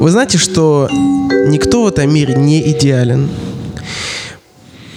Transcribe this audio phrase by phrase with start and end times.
[0.00, 3.28] Вы знаете, что никто в этом мире не идеален.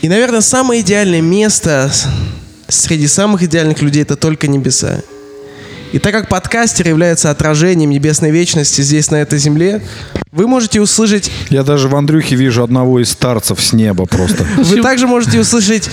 [0.01, 1.91] И, наверное, самое идеальное место
[2.69, 5.01] среди самых идеальных людей это только небеса.
[5.93, 9.79] И так как подкастер является отражением небесной вечности здесь, на этой земле,
[10.31, 11.31] вы можете услышать...
[11.49, 14.43] Я даже в Андрюхе вижу одного из старцев с неба просто.
[14.57, 15.91] Вы также можете услышать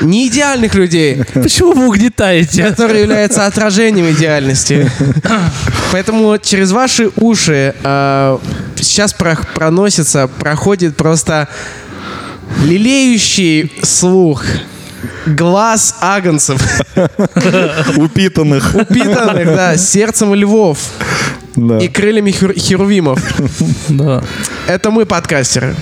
[0.00, 2.64] неидеальных людей, Почему вы угнетаете?
[2.64, 4.90] которые являются отражением идеальности.
[5.92, 8.38] Поэтому через ваши уши э,
[8.74, 11.48] сейчас про- проносится, проходит просто
[12.64, 14.44] лелеющий слух
[15.26, 16.60] глаз агнцев,
[17.96, 18.74] Упитанных.
[18.74, 20.78] упитанных, да, сердцем львов
[21.56, 21.78] Да.
[21.78, 23.20] и крыльями хер- херувимов.
[23.88, 24.22] Да.
[24.66, 25.74] Это мы, подкастеры.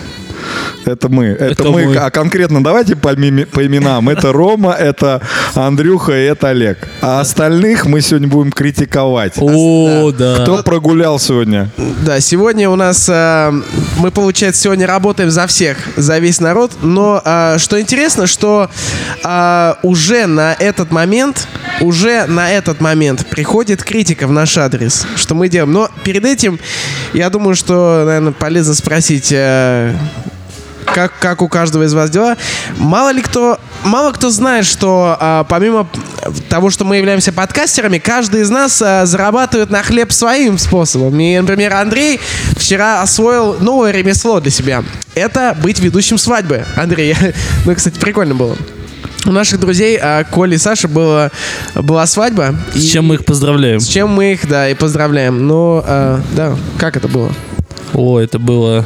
[0.84, 1.27] Это мы.
[1.27, 1.87] Это, Это мы.
[1.87, 1.97] мы.
[1.97, 4.09] А конкретно давайте по, по именам.
[4.09, 5.20] Это Рома, это
[5.55, 6.88] Андрюха и это Олег.
[7.01, 9.34] А остальных мы сегодня будем критиковать.
[9.38, 10.37] О, да.
[10.43, 11.70] Кто прогулял сегодня?
[12.05, 13.52] Да, сегодня у нас э,
[13.99, 16.73] мы, получается, сегодня работаем за всех, за весь народ.
[16.82, 18.69] Но э, что интересно, что
[19.23, 21.48] э, уже на этот момент,
[21.80, 25.73] уже на этот момент приходит критика в наш адрес, что мы делаем.
[25.73, 26.59] Но перед этим,
[27.13, 29.30] я думаю, что, наверное, полезно спросить.
[29.32, 29.95] э,
[30.95, 32.37] как, как у каждого из вас дела.
[32.78, 35.88] Мало ли кто, мало кто знает, что а, помимо
[36.48, 41.18] того, что мы являемся подкастерами, каждый из нас а, зарабатывает на хлеб своим способом.
[41.18, 42.20] И, например, Андрей
[42.56, 44.84] вчера освоил новое ремесло для себя.
[45.16, 46.64] Это быть ведущим свадьбы.
[46.76, 47.16] Андрей,
[47.64, 48.56] ну, кстати, прикольно было.
[49.26, 51.32] У наших друзей а, Коли и Саши была,
[51.74, 52.54] была свадьба.
[52.73, 53.80] С и- чем мы их поздравляем?
[53.80, 55.45] С чем мы их, да, и поздравляем.
[55.48, 57.32] Но, а, да, как это было?
[57.95, 58.84] О, это было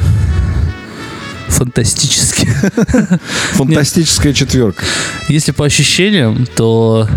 [1.49, 2.47] фантастически.
[3.53, 4.83] Фантастическая четверка.
[5.27, 7.07] Если по ощущениям, то...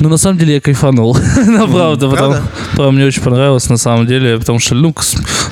[0.00, 1.16] Ну, на самом деле, я кайфанул.
[1.46, 2.34] Ну, правда, потому
[2.74, 2.92] правда?
[2.92, 4.94] мне очень понравилось, на самом деле, потому что, ну,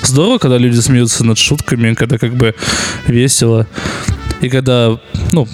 [0.03, 2.55] здорово, когда люди смеются над шутками, когда как бы
[3.07, 3.67] весело.
[4.41, 4.99] И когда,
[5.31, 5.47] ну,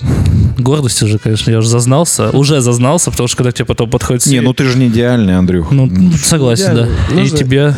[0.58, 4.42] гордость уже, конечно, я уже зазнался, уже зазнался, потому что когда тебе потом подходит Не,
[4.42, 5.72] ну ты же не идеальный, Андрюх.
[5.72, 5.90] Ну,
[6.22, 6.84] согласен, да.
[6.84, 6.90] Идеально.
[7.12, 7.76] И Нужно- тебе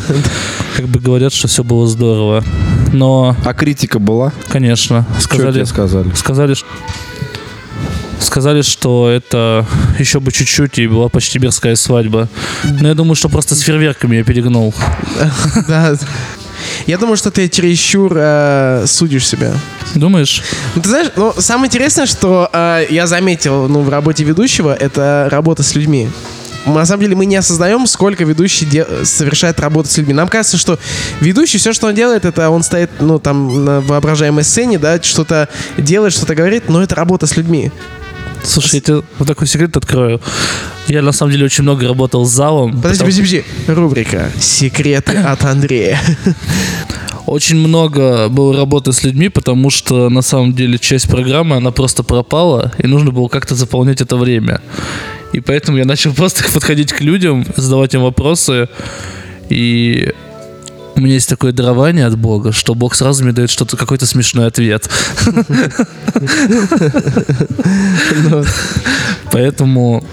[0.75, 2.43] как бы говорят, что все было здорово.
[2.95, 4.31] Но, А критика была?
[4.49, 6.11] конечно, Что сказали, тебе сказали?
[6.15, 6.65] сказали, ш-
[8.19, 9.65] сказали, что это
[9.99, 12.29] еще бы чуть-чуть и была почти мирская свадьба.
[12.63, 14.73] Но я думаю, что просто с фейерверками я перегнул.
[15.67, 15.95] Да.
[16.87, 19.51] Я думаю, что ты чересчур э, судишь себя.
[19.93, 20.41] Думаешь?
[20.75, 25.27] Ну, ты знаешь, ну, самое интересное, что э, я заметил ну, в работе ведущего, это
[25.29, 26.09] работа с людьми.
[26.65, 30.13] На самом деле мы не осознаем, сколько ведущий де- совершает работу с людьми.
[30.13, 30.79] Нам кажется, что
[31.21, 35.47] ведущий, все, что он делает, это он стоит, ну, там, на воображаемой сцене, да, что-то
[35.77, 37.71] делает, что-то говорит, но это работа с людьми.
[38.43, 40.21] Слушай, я тебе вот такой секрет открою.
[40.87, 42.73] Я на самом деле очень много работал с залом.
[42.73, 43.73] Подожди, потому- подожди, подожди.
[43.81, 45.99] Рубрика «Секреты от Андрея».
[47.25, 52.03] Очень много было работы с людьми, потому что на самом деле часть программы, она просто
[52.03, 54.61] пропала, и нужно было как-то заполнять это время.
[55.35, 58.69] И поэтому я начал просто подходить к людям, задавать им вопросы,
[59.49, 60.13] и
[60.95, 64.47] у меня есть такое дарование от Бога, что Бог сразу мне дает что-то, какой-то смешной
[64.47, 64.89] ответ.
[68.29, 68.43] Ну,
[69.31, 70.03] Поэтому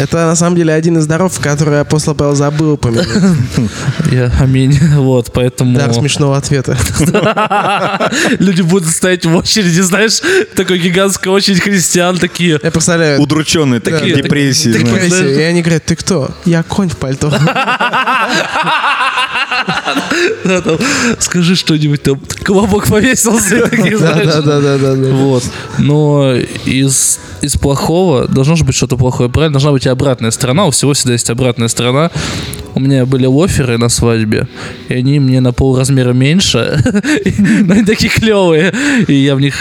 [0.00, 3.06] Это, на самом деле, один из даров, который апостол Павел забыл упомянуть.
[4.10, 4.76] я аминь.
[4.96, 6.76] Вот, поэтому Дар смешного ответа.
[8.40, 10.20] люди будут стоять в очереди, знаешь,
[10.56, 12.58] такой гигантская очередь христиан такие.
[12.60, 14.70] Я представляю, Удрученные, такие депрессии.
[14.70, 14.88] знаешь.
[14.88, 16.32] депрессия, и они говорят, ты кто?
[16.44, 17.32] Я конь в пальто.
[20.44, 20.78] Да, там,
[21.18, 22.20] скажи что-нибудь там.
[22.42, 23.70] Колобок повесился.
[23.70, 24.94] Да-да-да-да.
[25.14, 25.44] Вот.
[25.78, 26.34] Но
[26.66, 29.54] из, из плохого должно же быть что-то плохое, правильно?
[29.54, 30.66] Должна быть и обратная сторона.
[30.66, 32.10] У всего всегда есть обратная сторона.
[32.74, 34.48] У меня были лоферы на свадьбе,
[34.88, 36.82] и они мне на пол размера меньше,
[37.66, 38.72] но они такие клевые.
[39.08, 39.54] И я в них,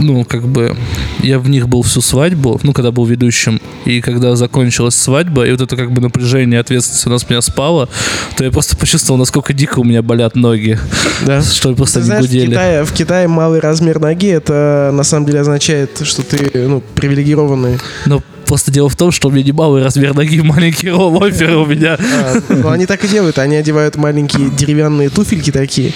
[0.00, 0.76] ну, как бы,
[1.22, 3.60] я в них был всю свадьбу, ну, когда был ведущим.
[3.86, 7.88] И когда закончилась свадьба, и вот это как бы напряжение, ответственность у нас меня спало,
[8.36, 10.78] то я просто почувствовал, насколько дико у меня болят ноги.
[11.24, 11.42] Да.
[11.42, 12.50] Что просто Ты не знаешь, в гудели.
[12.50, 17.78] Китае, в Китае малый размер ноги, это на самом деле означает, что ты ну, привилегированный.
[18.06, 21.66] Но просто дело в том, что у меня не малый размер ноги, маленький лофер у
[21.66, 21.96] меня.
[21.98, 25.92] А, ну, они так и делают, они одевают маленькие деревянные туфельки такие,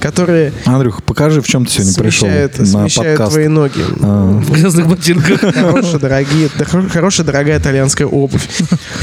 [0.00, 3.32] которые Андрюх, покажи, в чем ты сегодня пришел на подкаст.
[3.32, 3.80] твои ноги.
[4.02, 5.40] А, В грязных ботинках.
[5.54, 6.48] Хорошая, дорогие,
[6.92, 8.46] хорошая, дорогая итальянская обувь.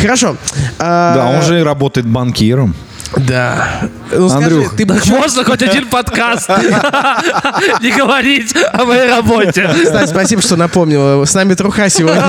[0.02, 0.36] Хорошо.
[0.80, 2.76] А, Да, он же работает банкиром.
[3.16, 3.90] Да.
[4.12, 6.50] Ну, скажи, Андрюх, ты бы Так можно хоть один подкаст
[7.82, 9.70] не говорить о моей работе.
[9.84, 11.26] Кстати, спасибо, что напомнил.
[11.26, 12.24] С нами Труха сегодня.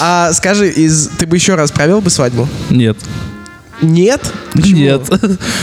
[0.00, 2.48] А скажи, из, ты бы еще раз провел бы свадьбу?
[2.70, 2.96] Нет.
[3.82, 4.32] Нет?
[4.52, 4.78] Почему?
[4.78, 5.02] Нет.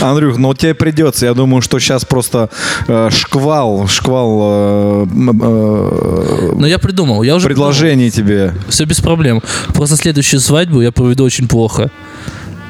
[0.00, 1.26] Андрюх, ну тебе придется.
[1.26, 2.50] Я думаю, что сейчас просто
[2.86, 8.54] э, шквал, шквал э, э, Но я придумал, я уже предложений тебе.
[8.68, 9.42] Все без проблем.
[9.74, 11.90] Просто следующую свадьбу я проведу очень плохо.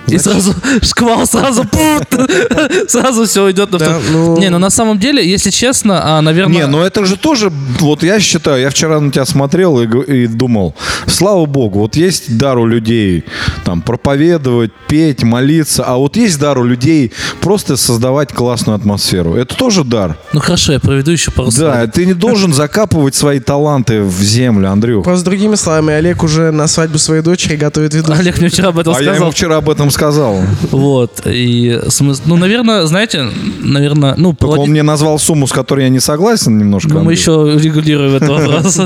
[0.08, 2.28] И сразу шквал, сразу пут,
[2.88, 6.20] сразу все идет на Да, втор- ну- Не, ну на самом деле, если честно, а,
[6.20, 6.54] наверное...
[6.54, 7.50] Не, ну это же тоже,
[7.80, 10.74] вот я считаю, я вчера на тебя смотрел и, думал,
[11.06, 13.24] слава богу, вот есть дар у людей
[13.64, 19.34] там проповедовать, петь, молиться, а вот есть дар у людей просто создавать классную атмосферу.
[19.36, 20.18] Это тоже дар.
[20.32, 21.94] Ну хорошо, я проведу еще пару Да, свадеб.
[21.94, 25.04] ты не должен закапывать свои таланты в землю, Андрюх.
[25.04, 28.12] Просто другими словами, Олег уже на свадьбу своей дочери готовит виду.
[28.12, 29.22] Олег мне вчера об этом А я сказал.
[29.22, 30.40] ему вчера об этом сказал.
[30.70, 31.22] Вот.
[31.26, 32.22] И смысл...
[32.26, 33.26] Ну, наверное, знаете,
[33.60, 36.92] наверное, ну, Только он мне назвал сумму, с которой я не согласен немножко.
[36.92, 38.80] ну, мы еще регулируем этот вопрос.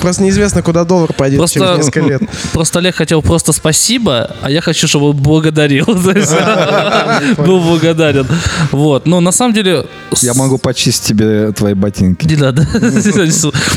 [0.00, 2.22] Просто неизвестно, куда доллар пойдет через Просто, несколько лет.
[2.52, 5.86] просто Олег хотел просто спасибо, а я хочу, чтобы он благодарил.
[7.38, 8.26] Был благодарен.
[8.72, 9.06] Вот.
[9.06, 9.86] Но на самом деле...
[10.22, 12.26] Я могу почистить тебе твои ботинки.
[12.26, 12.66] Не надо.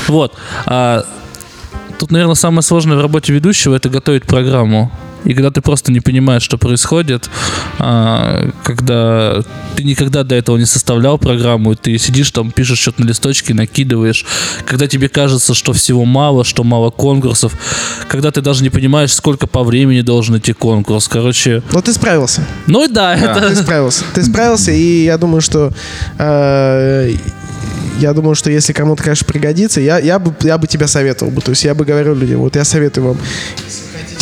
[0.07, 0.33] Вот.
[0.65, 1.03] А,
[2.03, 4.91] Тут, наверное, самое сложное в работе ведущего это готовить программу.
[5.25, 7.30] И когда ты просто не понимаешь, что происходит,
[7.80, 9.42] а, когда
[9.75, 13.54] ты никогда до этого не составлял программу, и ты сидишь там, пишешь что-то на листочке,
[13.54, 14.25] накидываешь,
[14.66, 17.54] когда тебе кажется, что всего мало, что мало конкурсов,
[18.08, 21.08] когда ты даже не понимаешь, сколько по времени должен идти конкурс.
[21.08, 22.46] Короче, Но ты справился.
[22.68, 23.56] ну и да, Ты это...
[23.56, 24.04] справился.
[24.14, 25.72] Ты справился, и я думаю, что
[26.18, 27.14] э,
[28.00, 31.42] я думаю, что если кому-то, конечно, пригодится, я, я, бы, я бы тебя советовал бы.
[31.42, 33.18] То есть я бы говорил людям, вот я советую вам.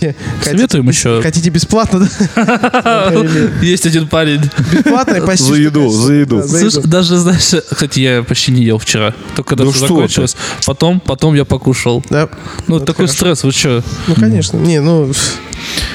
[0.02, 1.22] Хотите- Советуем еще.
[1.22, 2.10] Хотите бесплатно,
[3.62, 4.42] Есть один парень.
[4.72, 5.44] Бесплатно и почти.
[5.44, 6.44] За еду, за еду.
[6.48, 9.14] Слушай, даже, знаешь, кстати, я почти не ел вчера.
[9.36, 10.36] Только когда Да все что закончилось.
[10.66, 12.04] Потом, потом я покушал.
[12.10, 12.30] Да.
[12.68, 13.84] Ну, Это такой стресс, вы что?
[14.08, 14.58] Ну, конечно.
[14.58, 15.12] Не, ну,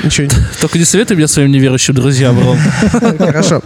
[0.07, 0.29] ничего.
[0.61, 2.59] Только не советуй меня своим неверующим друзьям, Ром.
[3.19, 3.63] Хорошо.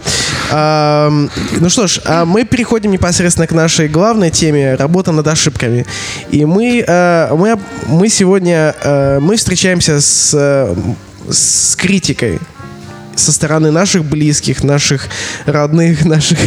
[0.51, 5.85] Ну что ж, а мы переходим непосредственно к нашей главной теме работа над ошибками.
[6.29, 10.75] И мы, э, мы, мы сегодня э, мы встречаемся с, э,
[11.29, 12.39] с критикой
[13.21, 15.07] со стороны наших близких, наших
[15.45, 16.39] родных, наших,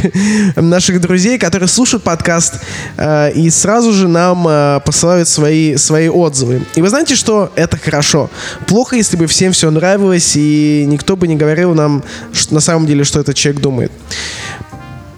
[0.56, 2.54] наших друзей, которые слушают подкаст
[2.96, 6.62] э, и сразу же нам э, посылают свои, свои отзывы.
[6.74, 8.30] И вы знаете, что это хорошо.
[8.66, 12.86] Плохо, если бы всем все нравилось, и никто бы не говорил нам что, на самом
[12.86, 13.92] деле, что этот человек думает.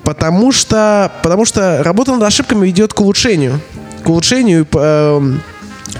[0.04, 3.60] Потому что, потому что работа над ошибками ведет к улучшению.
[4.04, 5.42] К улучшению эм,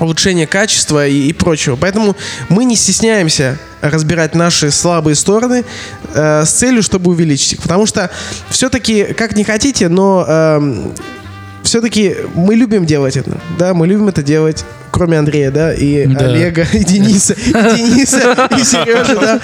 [0.01, 1.77] улучшения качества и, и прочего.
[1.77, 2.17] Поэтому
[2.49, 5.65] мы не стесняемся разбирать наши слабые стороны
[6.15, 7.63] э, с целью, чтобы увеличить их.
[7.63, 8.11] Потому что
[8.49, 10.93] все-таки, как не хотите, но эм,
[11.67, 13.39] все-таки мы любим делать это.
[13.59, 14.65] Да, мы любим это делать.
[14.93, 16.25] Кроме Андрея, да, и Да.
[16.27, 19.41] Олега, и Дениса, и Дениса, и Сережи, да.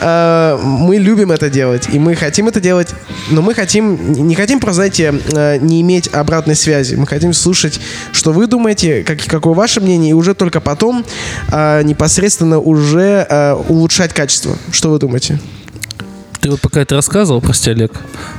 [0.00, 2.88] А, Мы любим это делать, и мы хотим это делать,
[3.30, 6.96] но мы хотим, не хотим просто, знаете, э, не иметь обратной связи.
[6.96, 7.78] Мы хотим слушать,
[8.10, 11.04] что вы думаете, как, какое ваше мнение, и уже только потом
[11.52, 14.56] а, непосредственно уже а, улучшать качество.
[14.72, 15.38] Что вы думаете?
[16.40, 17.92] Ты вот пока это рассказывал, прости, Олег,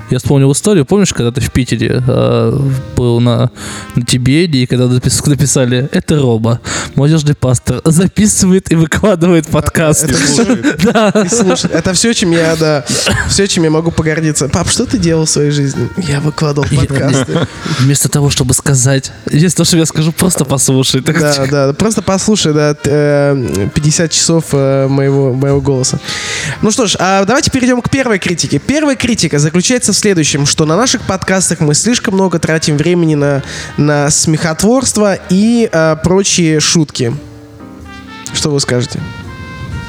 [0.09, 0.86] я вспомнил историю.
[0.86, 2.59] Помнишь, когда ты в Питере э,
[2.95, 3.51] был на,
[3.95, 6.59] на Тибеде, и когда напис- написали «Это Рома,
[6.95, 10.06] молодежный пастор, записывает и выкладывает подкаст».
[10.06, 12.85] Это все, и это все, чем я, да,
[13.30, 14.47] все, чем я могу погордиться.
[14.49, 15.87] Пап, что ты делал в своей жизни?
[15.97, 17.47] Я выкладывал подкасты.
[17.80, 21.02] Вместо того, чтобы сказать, если то, что я скажу, просто послушай.
[21.02, 25.99] Да, да, просто послушай, да, т- э, 50 часов э, моего, моего голоса.
[26.61, 28.59] Ну что ж, а давайте перейдем к первой критике.
[28.59, 33.44] Первая критика заключается в следующем, что на наших подкастах мы слишком много тратим времени на,
[33.77, 37.13] на смехотворство и э, прочие шутки.
[38.33, 38.99] Что вы скажете?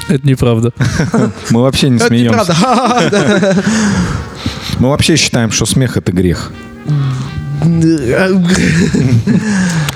[0.07, 0.73] Это неправда.
[1.51, 2.55] Мы вообще не Это смеемся.
[4.79, 6.51] Мы вообще считаем, что смех это грех.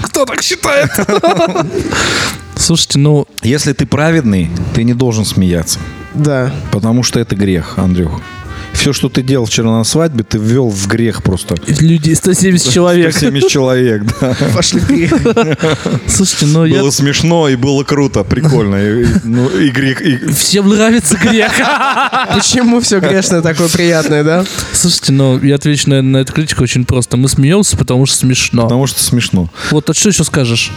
[0.04, 0.92] Кто так считает?
[2.56, 5.80] Слушайте, ну, Если ты праведный, ты не должен смеяться.
[6.14, 6.54] Да.
[6.72, 8.22] Потому что это грех, Андрюх.
[8.74, 11.56] Все, что ты делал вчера на свадьбе, ты ввел в грех просто.
[11.80, 13.12] люди, 170 человек.
[13.12, 14.36] 170 человек, да.
[14.54, 15.14] Пошли в грех.
[16.08, 16.80] Слушайте, ну я...
[16.82, 18.76] Было смешно и было круто, прикольно.
[18.76, 21.52] И, ну, и грех, и- Всем нравится грех.
[22.34, 24.46] Почему все грешное такое приятное, да?
[24.74, 27.16] Слушайте, ну, я отвечу на, на эту критику очень просто.
[27.16, 28.64] Мы смеемся, потому что смешно.
[28.64, 29.50] потому что смешно.
[29.72, 30.72] Вот, а что еще скажешь?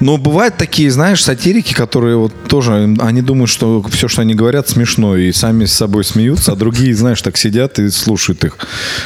[0.00, 4.68] Но бывают такие, знаешь, сатирики, которые вот тоже, они думают, что все, что они говорят,
[4.68, 8.56] смешно, и сами с собой смеются, а другие, знаешь, так сидят и слушают их.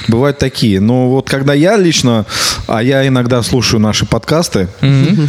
[0.07, 0.81] Бывают такие.
[0.81, 2.27] Но вот когда я лично,
[2.69, 4.69] а я иногда слушаю наши подкасты.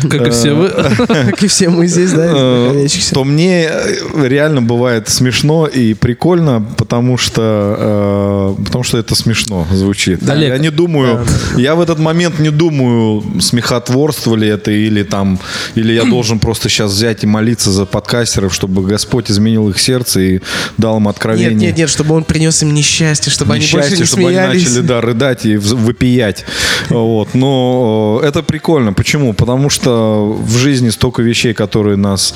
[0.10, 0.70] Как и все вы.
[1.08, 6.64] Как и все мы здесь, да, э, то мне э, реально бывает смешно и прикольно,
[6.78, 10.22] потому что, э, потому что это смешно звучит.
[10.22, 11.26] Я не думаю,
[11.58, 15.40] я в этот момент не думаю, смехотворство ли это или там,
[15.76, 20.20] или я должен просто сейчас взять и молиться за подкастеров, чтобы Господь изменил их сердце
[20.20, 20.40] и
[20.78, 21.52] дал им откровение.
[21.52, 24.36] Нет, нет, нет, чтобы он принес им несчастье, чтобы они больше Несчастье, не чтобы они
[24.38, 24.64] смеялись.
[24.66, 26.46] начали, да, рыдать и выпиять.
[26.90, 27.34] Вот.
[27.34, 28.94] Но э, это прикольно.
[28.94, 29.34] Почему?
[29.34, 32.34] Потому что в жизни столько вещей, которые нас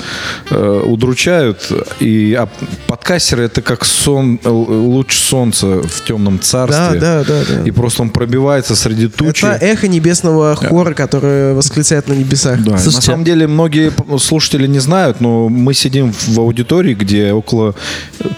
[0.50, 1.70] э, удручают.
[2.00, 2.48] И а
[2.86, 7.00] подкастеры это как сон, э, луч солнца в темном Да, царстве.
[7.00, 7.62] да, да, да.
[7.64, 9.44] И просто он пробивается среди тучи.
[9.44, 12.14] Это эхо небесного хора, которое восклицает на
[12.56, 12.64] небесах.
[12.64, 17.32] Да, на Слушайте, самом деле многие слушатели не знают, но мы сидим в аудитории, где
[17.32, 17.74] около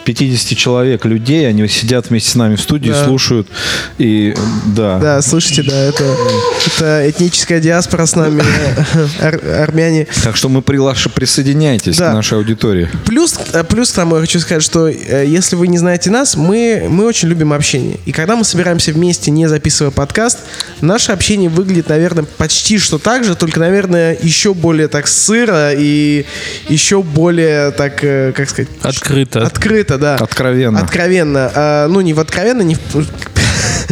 [0.04, 3.04] 50 человек, людей, они сидят вместе с нами в студии, Да.
[3.04, 3.48] слушают.
[3.98, 4.34] И
[4.66, 6.04] да, Да, слышите, да, это,
[6.66, 8.42] это этническая диаспора с нами,
[9.20, 10.06] ар- армяне.
[10.22, 12.10] Так что мы приглашаем, присоединяйтесь Да.
[12.10, 12.88] к нашей аудитории.
[13.06, 16.36] Плюс, э, плюс к тому я хочу сказать, что э, если вы не знаете нас,
[16.36, 17.98] мы, мы очень любим общение.
[18.06, 20.38] И когда мы собираемся вместе, не записывая подкаст,
[20.80, 26.24] наше общение выглядит, наверное, почти что так же, только, наверное, еще более так сыро и
[26.68, 28.70] еще более так, э, как сказать...
[28.82, 29.46] Открыто.
[29.46, 30.16] Открыто, да.
[30.16, 30.80] Откровенно.
[30.80, 31.50] Откровенно.
[31.54, 33.06] А, ну, не в откровенно, не в...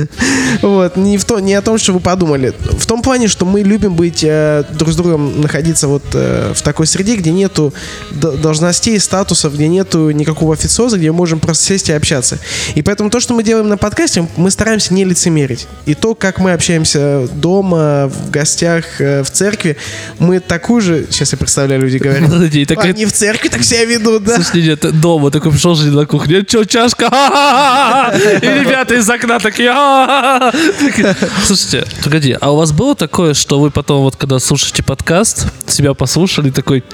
[0.62, 2.52] Вот, не, в то, не о том, что вы подумали.
[2.72, 6.62] В том плане, что мы любим быть э, друг с другом, находиться вот э, в
[6.62, 7.72] такой среде, где нету
[8.10, 12.38] должностей, статусов, где нету никакого официоза, где мы можем просто сесть и общаться.
[12.74, 15.66] И поэтому то, что мы делаем на подкасте, мы стараемся не лицемерить.
[15.86, 19.76] И то, как мы общаемся дома, в гостях, э, в церкви,
[20.18, 21.06] мы такую же...
[21.10, 22.28] Сейчас я представляю, люди говорят.
[22.30, 24.34] Подожди, и такая- Они в церкви так себя ведут, да?
[24.34, 27.06] Слушай, нет, дома такой пришел же на кухню, что, чашка?
[28.42, 29.60] И ребята из окна такие.
[29.60, 29.72] Такие,
[31.44, 35.94] Слушайте, погоди, а у вас было такое, что вы потом, вот когда слушаете подкаст, себя
[35.94, 36.84] послушали, такой,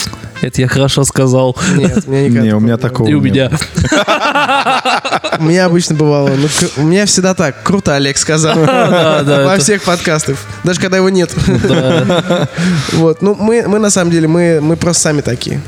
[0.40, 1.56] это я хорошо сказал.
[1.74, 3.34] Нет, у меня Не, у меня такого И у нет.
[3.34, 3.50] меня.
[5.38, 6.30] У меня обычно бывало.
[6.30, 6.48] Ну,
[6.78, 7.62] у меня всегда так.
[7.62, 8.56] Круто, Олег сказал.
[8.58, 10.38] Во всех подкастах.
[10.64, 11.30] Даже когда его нет.
[11.68, 12.48] Да.
[12.92, 13.22] Вот.
[13.22, 15.60] Ну, мы, мы на самом деле, мы, мы просто сами такие.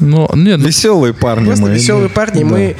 [0.00, 1.70] Ну, не, ну, Веселые парни Просто мы.
[1.74, 2.40] веселые парни.
[2.40, 2.46] Да.
[2.46, 2.76] Мы...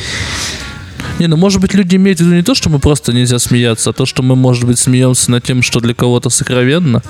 [1.18, 3.90] не, ну, может быть, люди имеют в виду не то, что мы просто нельзя смеяться,
[3.90, 7.02] а то, что мы, может быть, смеемся над тем, что для кого-то сокровенно.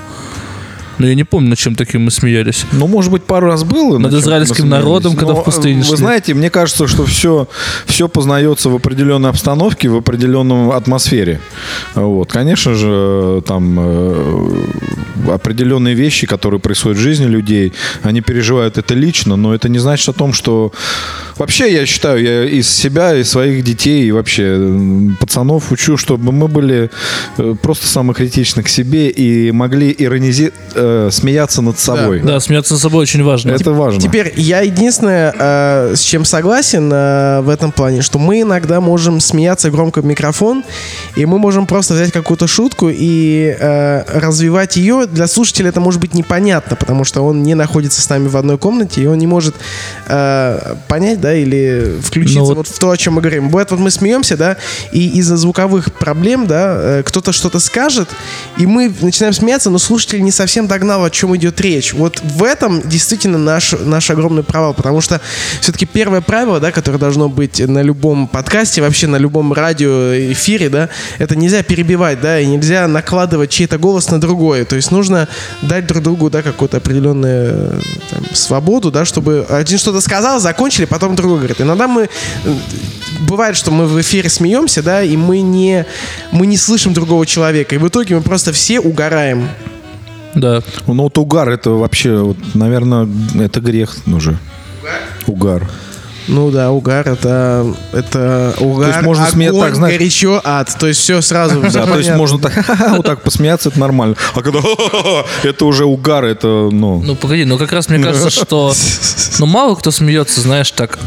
[0.99, 2.67] Но я не помню, над чем таким мы смеялись.
[2.73, 3.99] Ну, может быть, пару раз было.
[3.99, 5.97] Над на чем израильским народом, когда Но, в пустыне Вы шли.
[5.97, 7.49] знаете, мне кажется, что все,
[7.87, 11.41] все познается в определенной обстановке, в определенной атмосфере.
[11.95, 12.31] Вот.
[12.31, 14.65] Конечно же, там э,
[15.31, 17.73] определенные вещи, которые происходят в жизни людей,
[18.03, 20.73] они переживают это лично, но это не значит о том, что...
[21.37, 24.57] Вообще, я считаю, я из себя, из своих детей и вообще
[25.19, 26.91] пацанов учу, чтобы мы были
[27.39, 30.55] э, просто самокритичны к себе и могли иронизировать,
[31.11, 32.21] смеяться над собой.
[32.21, 33.51] Да, смеяться над собой очень важно.
[33.53, 34.01] Это важно.
[34.01, 39.21] Теперь я единственное, э, с чем согласен э, в этом плане, что мы иногда можем
[39.21, 40.65] смеяться громко в микрофон,
[41.17, 45.07] и мы можем просто взять какую-то шутку и э, развивать ее.
[45.07, 48.59] Для слушателя это может быть непонятно, потому что он не находится с нами в одной
[48.59, 49.55] комнате, и он не может
[50.09, 53.49] э, понять, да, или включиться Ну вот- вот в то, о чем мы говорим.
[53.49, 54.57] Бывает, вот мы смеемся, да,
[54.93, 58.09] и из-за звуковых проблем, да, э, кто-то что-то скажет,
[58.59, 61.95] и мы начинаем смеяться, но слушатель не совсем догнал, о чем идет речь.
[61.95, 65.21] Вот в этом действительно наш, наш огромный провал, потому что
[65.61, 70.89] все-таки первое правило, да, которое должно быть на любом подкасте, вообще на любом радиоэфире, да,
[71.19, 74.65] это нельзя перебивать, да, и нельзя накладывать чей-то голос на другой.
[74.65, 75.29] То есть нужно
[75.63, 81.15] дать друг другу, да, какую-то определенную там, свободу, да, чтобы один что-то сказал, закончили, потом
[81.15, 81.61] другой говорит.
[81.61, 82.55] Иногда мы э,
[83.21, 85.87] бывает, что мы в эфире смеемся, да, и мы не,
[86.33, 87.77] мы не слышим другого человека.
[87.77, 89.49] И в итоге мы просто все угораем.
[90.35, 90.63] Да.
[90.87, 94.39] Ну вот угар это вообще, вот, наверное, это грех уже.
[95.27, 95.69] Угар.
[96.27, 100.75] Ну да, угар это, это угар, есть можно огонь, смеяться так, знаешь- горячо, ад.
[100.79, 101.61] То есть все сразу.
[101.61, 102.53] Да, то есть можно так
[102.97, 104.17] вот так посмеяться, это нормально.
[104.35, 104.61] А когда
[105.43, 107.03] это уже угар, это, ну...
[107.03, 108.73] Ну, погоди, ну как раз мне кажется, что...
[109.41, 110.99] Ну, мало кто смеется, знаешь, так...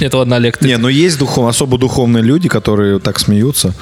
[0.00, 0.60] Нет, ладно, Олег.
[0.62, 3.74] Не, но есть духов, особо духовные люди, которые так смеются.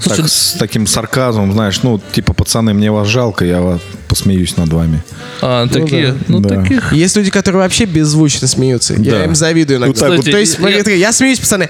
[0.00, 4.56] Слушай, так, с таким сарказмом, знаешь, ну, типа, пацаны, мне вас жалко, я вас посмеюсь
[4.56, 5.02] над вами.
[5.40, 6.18] А, такие, да.
[6.28, 6.60] ну, Да.
[6.62, 6.92] таких...
[6.92, 8.94] Есть люди, которые вообще беззвучно смеются.
[8.94, 9.24] Я Да.
[9.24, 9.86] им завидую иногда.
[9.92, 10.30] Вот так вот.
[10.30, 11.68] То есть, Кстати, смотри, я смеюсь, пацаны.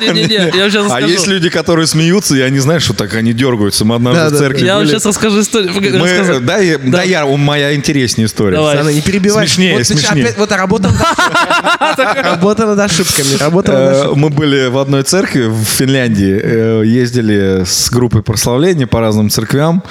[0.00, 1.06] Не-не-не, я сейчас А расскажу.
[1.08, 3.84] есть люди, которые смеются, и они, знаешь, что так они дергаются.
[3.86, 4.92] Мы однажды Да, в да, церкви Я вам были.
[4.92, 5.72] сейчас расскажу историю.
[5.74, 8.56] Мы- да, я, я, моя интереснее история.
[8.56, 8.94] Давай.
[8.94, 9.46] Не перебивай.
[9.48, 10.24] Смешнее, смешнее.
[10.26, 12.22] опять- вот работа над ошибками.
[12.28, 13.36] Работа над ошибками.
[13.40, 14.20] Работа над Э, ошибками.
[14.20, 19.82] Мы были в одной церкви в Финляндии, э, ездили с группой прославления по разным церквям,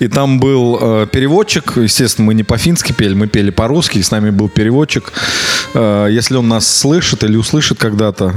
[0.00, 4.30] и там был э, переводчик, естественно, мы не по-фински пели, мы пели по-русски, с нами
[4.30, 5.12] был переводчик.
[5.74, 8.34] Э, Если он нас слышит или услышит когда-то,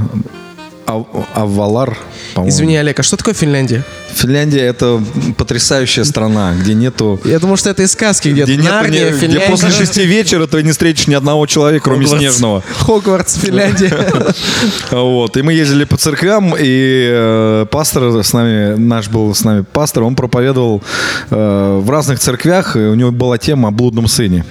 [0.86, 1.98] Ав- Аввалар,
[2.34, 2.54] по-моему.
[2.54, 3.84] Извини, Олег, а что такое Финляндия?
[4.14, 5.02] Финляндия это
[5.36, 8.50] потрясающая страна, где нету Я думал, что это из сказки где-то.
[8.52, 9.50] где, нету Нарния, ни- где Финляндия.
[9.50, 12.20] после шести вечера ты не встретишь ни одного человека, кроме Хогвартс.
[12.20, 12.62] снежного.
[12.78, 13.92] Хогвартс, Финляндия.
[14.90, 15.36] Вот.
[15.36, 20.02] И мы ездили по церквям, и э, пастор с нами, наш был с нами пастор,
[20.04, 20.82] он проповедовал
[21.30, 24.44] э, в разных церквях, и у него была тема о блудном сыне.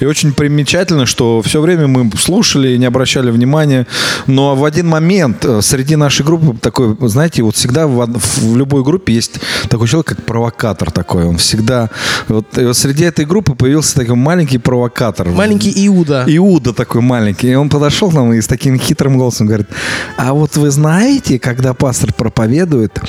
[0.00, 3.86] И очень примечательно, что все время мы слушали и не обращали внимания,
[4.26, 9.01] но в один момент э, среди нашей группы такой, знаете, вот всегда в любой группе
[9.08, 11.90] есть такой человек, как провокатор такой, он всегда...
[12.28, 15.28] Вот, вот среди этой группы появился такой маленький провокатор.
[15.28, 16.24] Маленький Иуда.
[16.26, 17.50] Иуда такой маленький.
[17.50, 19.68] И он подошел к нам и с таким хитрым голосом говорит,
[20.16, 23.00] а вот вы знаете, когда пастор проповедует,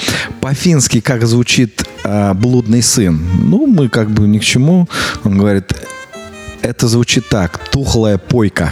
[0.41, 3.21] по-фински как звучит а, блудный сын?
[3.43, 4.87] Ну, мы как бы ни к чему.
[5.23, 5.73] Он говорит,
[6.61, 8.71] это звучит так, тухлая пойка.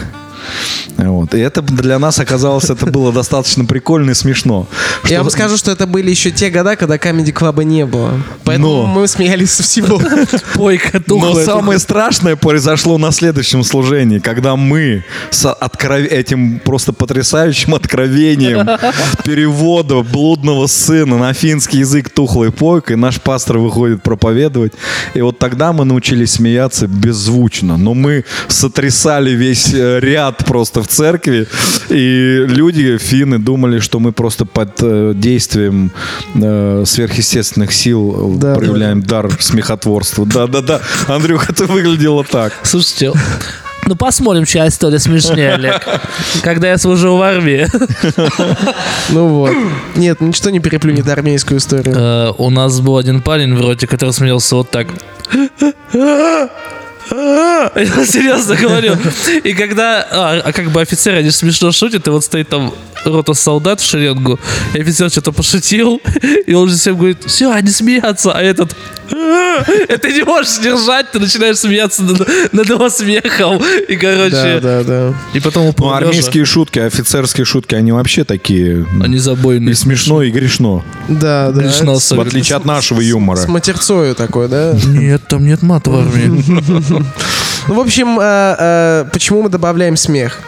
[0.98, 1.33] Вот.
[1.33, 4.67] И это для нас оказалось, это было достаточно прикольно и смешно.
[5.03, 8.21] Я Что- вам скажу, что это были еще те года, когда Камеди Клаба не было.
[8.43, 8.86] Поэтому Но.
[8.88, 10.01] мы смеялись со всего.
[10.55, 16.93] Пойка, Но тухлая, самое страшное произошло на следующем служении, когда мы с откров- этим просто
[16.93, 18.67] потрясающим откровением
[19.24, 24.74] перевода блудного сына на финский язык тухлой пойкой, наш пастор выходит проповедовать.
[25.13, 27.77] И вот тогда мы научились смеяться беззвучно.
[27.77, 30.00] Но мы сотрясали весь э,
[30.32, 31.48] ряд просто в церкви.
[31.90, 35.92] И люди, финны, думали, что мы просто под э, действием
[36.36, 40.26] э, сверхъестественных сил Да, проявляем дар смехотворства.
[40.26, 40.82] Да-да-да.
[41.08, 42.54] Андрюха, это выглядело так.
[42.64, 43.12] Слушайте,
[43.86, 45.82] ну посмотрим, чья история смешнее, Олег.
[46.44, 47.68] Когда я служил в армии,
[49.10, 49.52] Ну вот.
[49.96, 51.96] Нет, ничто не переплюнет армейскую историю.
[51.96, 54.88] э, у нас был один парень в роте, который смеялся вот так.
[58.06, 58.98] Серьезно говорю.
[59.44, 63.34] И когда, а, а как бы офицеры, они смешно шутят, и вот стоит там рота
[63.34, 64.39] солдат в шеренгу,
[64.74, 66.02] и офицер что-то пошутил,
[66.47, 68.76] и он же всем говорит, все, они смеются, а этот
[70.02, 73.62] ты не можешь сдержать, ты начинаешь смеяться над, над его смехом.
[73.88, 75.13] И, короче, Да, да, да.
[75.34, 78.86] и потом Ну, упал армейские шутки, офицерские шутки, они вообще такие...
[79.02, 79.71] Они забойные.
[79.71, 80.84] И смешно, и грешно.
[81.08, 81.62] Да, да.
[81.62, 83.38] Грешно Это В отличие от нашего юмора.
[83.38, 84.74] С матерцою такой, да?
[84.86, 87.04] Нет, там нет мата в армии.
[87.67, 90.39] Ну, в общем, э, э, почему мы добавляем смех?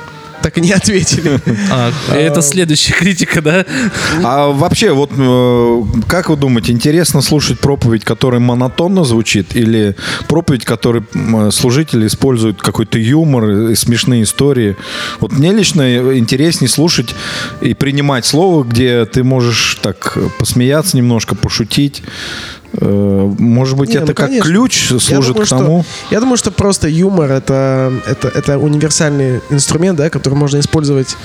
[0.44, 1.40] Так и не ответили.
[1.72, 3.66] А, это следующая критика, да?
[4.24, 9.96] А вообще, вот э, как вы думаете, интересно слушать проповедь, которая монотонно звучит, или
[10.28, 14.76] проповедь, которой м, служители используют какой-то юмор и смешные истории?
[15.22, 17.16] Вот мне лично интереснее слушать
[17.62, 22.04] и принимать слово, где ты можешь так посмеяться немножко, пошутить.
[22.80, 24.50] Э, Может быть, Не, это ну, как конечно.
[24.50, 25.86] ключ Я служит думаю, к что- тому.
[26.12, 31.16] Я думаю, что просто юмор это, это, это универсальный инструмент, да, который можно использовать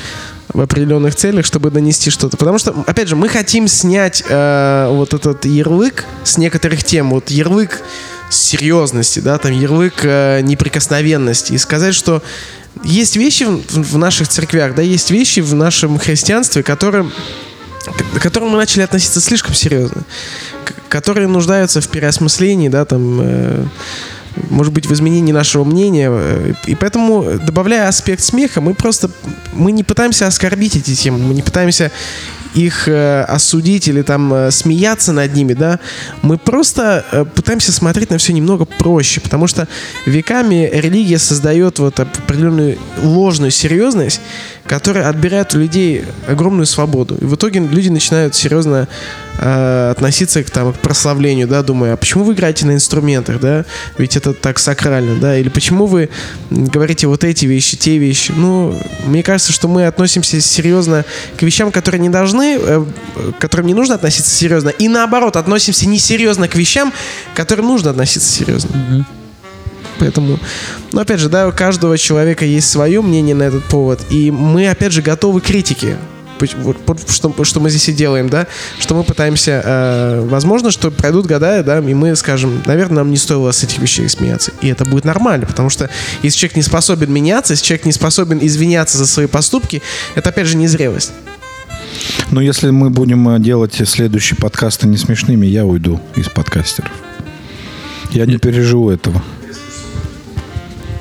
[0.52, 2.36] в определенных целях, чтобы донести что-то.
[2.36, 7.10] Потому что, опять же, мы хотим снять э, вот этот ярлык с некоторых тем.
[7.10, 7.80] Вот ярлык
[8.30, 11.54] серьезности, да, там ярлык э, неприкосновенности.
[11.54, 12.22] И сказать, что
[12.84, 17.06] есть вещи в, в наших церквях, да, есть вещи в нашем христианстве, которые
[18.14, 20.02] к которым мы начали относиться слишком серьезно,
[20.88, 23.64] которые нуждаются в переосмыслении, да, там, э,
[24.50, 26.54] может быть, в изменении нашего мнения.
[26.66, 29.10] И поэтому, добавляя аспект смеха, мы просто,
[29.52, 31.90] мы не пытаемся оскорбить эти темы, мы не пытаемся
[32.54, 35.80] их э, осудить или там э, смеяться над ними, да,
[36.22, 39.68] мы просто э, пытаемся смотреть на все немного проще, потому что
[40.06, 44.20] веками религия создает вот определенную ложную серьезность,
[44.68, 47.16] которая отбирает у людей огромную свободу.
[47.16, 48.86] И в итоге люди начинают серьезно
[49.38, 53.64] э, относиться к, там, к прославлению, да, думая, а почему вы играете на инструментах, да,
[53.96, 56.10] ведь это так сакрально, да, или почему вы
[56.50, 58.32] говорите вот эти вещи, те вещи.
[58.36, 61.04] Ну, мне кажется, что мы относимся серьезно
[61.36, 62.84] к вещам, которые не должны, э,
[63.38, 66.92] к которым не нужно относиться серьезно, и наоборот, относимся несерьезно к вещам,
[67.32, 69.06] к которым нужно относиться серьезно.
[69.98, 70.38] Поэтому,
[70.92, 74.68] ну, опять же, да, у каждого человека есть свое мнение на этот повод, и мы,
[74.68, 75.96] опять же, готовы к критике.
[77.08, 78.46] что, что мы здесь и делаем, да,
[78.78, 83.16] что мы пытаемся, э, возможно, что пройдут года, да, и мы скажем, наверное, нам не
[83.16, 84.52] стоило с этих вещей смеяться.
[84.60, 85.90] И это будет нормально, потому что
[86.22, 89.82] если человек не способен меняться, если человек не способен извиняться за свои поступки,
[90.14, 91.12] это опять же незрелость.
[92.30, 96.92] Но если мы будем э, делать следующие подкасты не смешными, я уйду из подкастеров.
[98.10, 99.22] Я не переживу этого.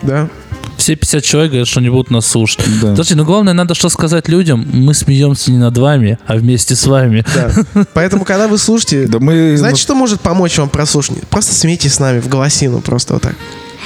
[0.03, 0.29] Да?
[0.77, 2.60] Все 50 человек говорят, что не будут нас слушать.
[2.81, 2.91] Да.
[2.91, 4.65] Подожди, но главное, надо что сказать людям.
[4.71, 7.25] Мы смеемся не над вами, а вместе с вами.
[7.33, 7.86] Да.
[7.93, 9.57] Поэтому, когда вы слушаете, Да мы...
[9.57, 11.27] знаете, что может помочь вам прослушать?
[11.29, 13.36] Просто смейтесь с нами в голосину, просто вот так.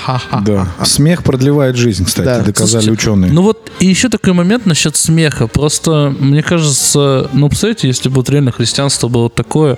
[0.06, 0.42] Ха-ха.
[0.46, 0.68] Да.
[0.84, 2.40] Смех продлевает жизнь, кстати, Да.
[2.40, 3.32] доказали Слушайте, ученые.
[3.32, 5.48] Ну вот, и еще такой момент насчет смеха.
[5.48, 9.78] Просто, мне кажется, ну, представляете, если бы вот реально христианство было такое,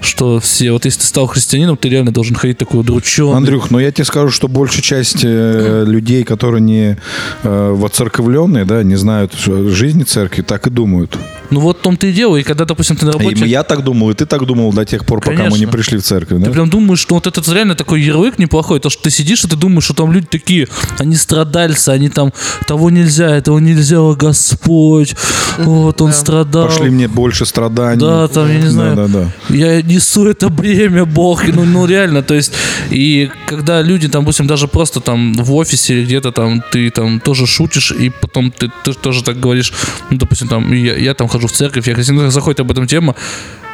[0.00, 3.36] что все, вот если ты стал христианином, ты реально должен ходить такой удрученный.
[3.36, 6.96] Андрюх, ну я тебе скажу, что большая часть э, людей, которые не
[7.42, 11.16] э, воцерковленные, да, не знают что- жизни церкви, так и думают.
[11.50, 12.36] Ну вот в том-то и дело.
[12.36, 13.44] И когда, допустим, ты на работе...
[13.44, 15.72] И я так думал, и ты так думал до тех пор, пока мы не Конечно.
[15.72, 16.38] пришли в церковь.
[16.38, 16.50] Ты Да?
[16.50, 19.56] прям думаешь, что вот этот реально такой ярлык неплохой, то, что ты сидишь, и ты
[19.56, 22.32] думаешь, что там люди такие, они страдальцы, они там,
[22.66, 25.14] того нельзя, этого нельзя, о, Господь,
[25.58, 26.66] вот он страдал.
[26.66, 28.00] Пошли мне больше страданий.
[28.00, 28.96] Да, там, я не знаю.
[28.96, 29.54] Да, да, да.
[29.54, 31.46] Я несу это бремя, Бог.
[31.48, 32.52] Ну, ну реально, то есть,
[32.90, 37.20] и когда люди, там, допустим, даже просто там в офисе или где-то там, ты там
[37.20, 39.72] тоже шутишь, и потом ты, ты тоже так говоришь,
[40.10, 43.14] ну, допустим, там, я, я там хожу в церковь, я христианин, заходит об этом тема,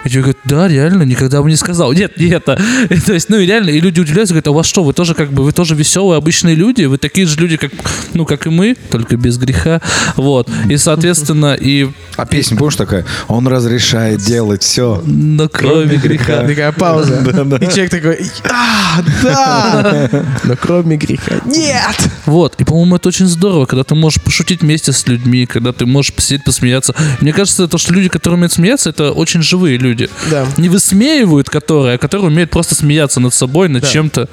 [0.04, 1.92] и тебе говорят, да, реально, никогда бы не сказал.
[1.92, 2.60] Нет, не это.
[2.90, 4.92] И, то есть, ну и реально, и люди удивляются, говорят, а у вас что, вы
[4.92, 7.72] тоже как бы, вы тоже веселые, обычные люди, вы такие же люди, как,
[8.12, 9.80] ну, как и мы, только без греха.
[10.16, 10.50] Вот.
[10.68, 13.06] И, соответственно, и, А песня, помнишь, такая?
[13.28, 15.02] Он разрешает делать все.
[15.06, 16.46] но кроме греха.
[16.46, 17.14] Такая пауза.
[17.60, 20.10] И человек такой, а, да,
[20.44, 21.36] но кроме греха.
[21.44, 21.96] Нет!
[22.26, 25.86] Вот, и, по-моему, это очень здорово, когда ты можешь пошутить вместе с людьми, когда ты
[25.86, 26.94] можешь посидеть, посмеяться.
[27.20, 29.93] Мне кажется, то, что люди, которые умеют смеяться, это очень живые люди.
[30.30, 30.46] Да.
[30.56, 33.88] Не высмеивают которые, а которые умеют просто смеяться над собой, над Да.
[33.88, 34.28] чем-то.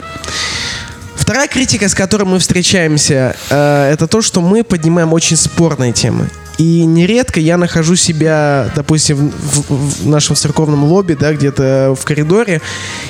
[1.15, 6.30] Вторая критика, с которой мы встречаемся, э, это то, что мы поднимаем очень спорные темы.
[6.62, 12.62] И нередко я нахожу себя, допустим, в, в нашем церковном лобби, да, где-то в коридоре,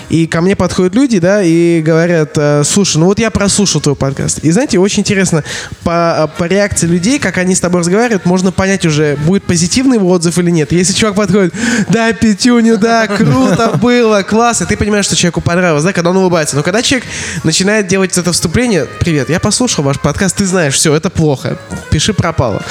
[0.07, 3.97] и ко мне подходят люди, да, и говорят, э, слушай, ну вот я прослушал твой
[3.97, 4.39] подкаст.
[4.39, 5.43] И знаете, очень интересно,
[5.83, 10.37] по, по реакции людей, как они с тобой разговаривают, можно понять уже, будет позитивный отзыв
[10.37, 10.71] или нет.
[10.71, 11.53] Если чувак подходит,
[11.89, 16.55] да, Петюню, да, круто было, классно, ты понимаешь, что человеку понравилось, да, когда он улыбается.
[16.55, 17.05] Но когда человек
[17.43, 21.57] начинает делать это вступление, привет, я послушал ваш подкаст, ты знаешь, все, это плохо,
[21.89, 22.61] пиши пропало.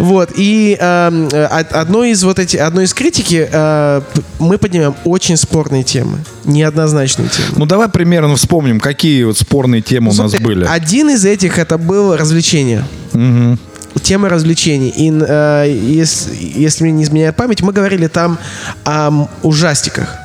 [0.00, 4.00] Вот, и эм, э, од- одной из вот эти, одной из критики э,
[4.38, 7.48] мы поднимаем очень спорные темы, неоднозначные темы.
[7.56, 10.64] Ну давай примерно вспомним, какие вот спорные темы у нас были.
[10.64, 12.84] Один из этих это был развлечение.
[13.12, 13.58] Мгм.
[14.02, 14.92] Тема развлечений.
[14.96, 18.38] И э, если, если мне не изменяет память, мы говорили там
[18.84, 20.16] о ужастиках.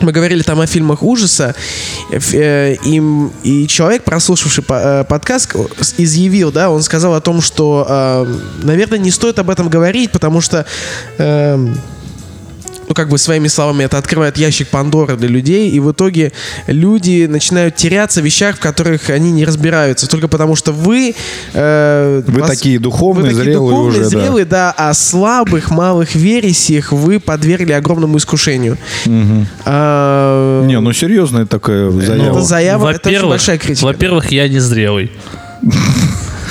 [0.00, 1.54] Мы говорили там о фильмах ужаса,
[2.10, 3.02] э, и,
[3.42, 5.54] и человек, прослушавший э, подкаст,
[5.98, 8.26] изъявил, да, он сказал о том, что, э,
[8.62, 10.64] наверное, не стоит об этом говорить, потому что
[11.18, 11.78] эм,
[12.90, 16.32] ну, как бы своими словами, это открывает ящик Пандоры для людей, и в итоге
[16.66, 21.14] люди начинают теряться в вещах, в которых они не разбираются, только потому что вы...
[21.54, 24.20] э, Вы вас- такие духовные, вы такие зрелые духовные, уже, да.
[24.20, 24.74] зрелые, да.
[24.76, 28.76] а слабых, малых вересиях вы подвергли огромному искушению.
[29.64, 32.30] А, Не, ну серьезная такая заява.
[32.38, 33.84] это заява, это очень большая критика.
[33.86, 35.12] во-первых, я не зрелый.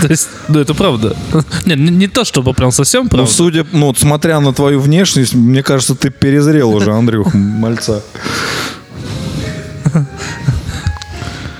[0.01, 1.15] То есть, ну это правда.
[1.65, 3.31] Не, не, не то, чтобы прям совсем Ну, правда.
[3.31, 8.01] судя, ну, вот смотря на твою внешность, мне кажется, ты перезрел уже, Андрюх, мальца.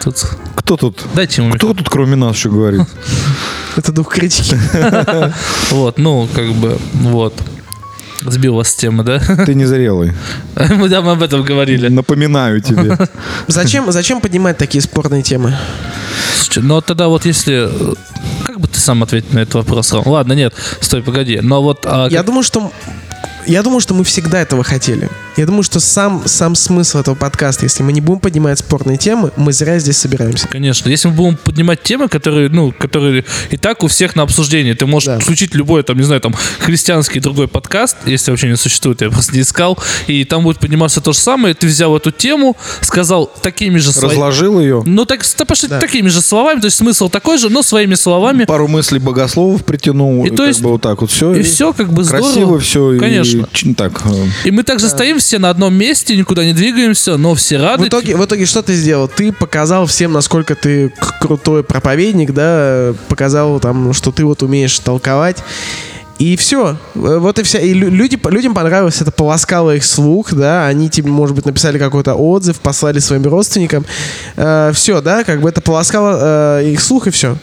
[0.03, 0.25] Тут-
[0.55, 1.03] Кто тут?
[1.15, 2.81] Дайте ему Кто тут, кроме нас, еще говорит?
[3.75, 4.57] Это дух критики.
[5.71, 7.33] Вот, ну, как бы, вот.
[8.21, 9.19] Сбил вас с темы, да?
[9.45, 10.11] Ты незрелый.
[10.75, 11.87] Мы там об этом говорили.
[11.87, 12.97] Напоминаю тебе.
[13.47, 15.55] Зачем, зачем поднимать такие спорные темы?
[16.35, 17.69] Слушайте, но тогда вот если...
[18.89, 19.93] сам ответил на этот вопрос?
[19.93, 20.07] Ром?
[20.07, 21.39] Ладно, нет, стой, погоди.
[21.43, 21.85] Но вот...
[21.85, 22.71] а, Я как- думаю, что
[23.45, 25.09] я думаю, что мы всегда этого хотели.
[25.39, 29.31] Я думаю, что сам, сам смысл этого подкаста, если мы не будем поднимать спорные темы,
[29.37, 30.49] мы зря здесь собираемся.
[30.49, 34.75] Конечно, если мы будем поднимать темы, которые, ну, которые и так у всех на обсуждение,
[34.75, 35.19] ты можешь Да.
[35.19, 39.33] включить любой, там, не знаю, там, христианский другой подкаст, если вообще не существует, я просто
[39.33, 43.77] не искал, и там будет подниматься то же самое, ты взял эту тему, сказал такими
[43.77, 44.83] же словами, Разложил ее.
[44.85, 45.79] ну, так, да, пошли Да.
[45.79, 50.25] такими же словами, то есть смысл такой же, но своими словами, Пару мыслей богословов притянул.
[50.25, 51.33] И то как есть- бы вот так вот все.
[51.33, 52.25] и все как бы здорово.
[52.25, 52.99] Красиво все.
[52.99, 53.47] Конечно.
[53.63, 54.01] И, так.
[54.03, 57.83] э, И мы также стоим все на одном месте, никуда не двигаемся, но все рады.
[57.83, 59.07] В итоге, в итоге что ты сделал?
[59.07, 65.37] Ты показал всем, насколько ты крутой проповедник, да, показал там, что ты вот умеешь толковать.
[66.17, 66.77] И все.
[66.95, 67.59] Вот и вся.
[67.59, 71.77] И лю- люди, людям понравилось, это полоскало их слух, да, они тебе, может быть, написали
[71.77, 73.85] какой-то отзыв, послали своим родственникам.
[74.73, 77.37] все, да, как бы это полоскало э, их слух и все.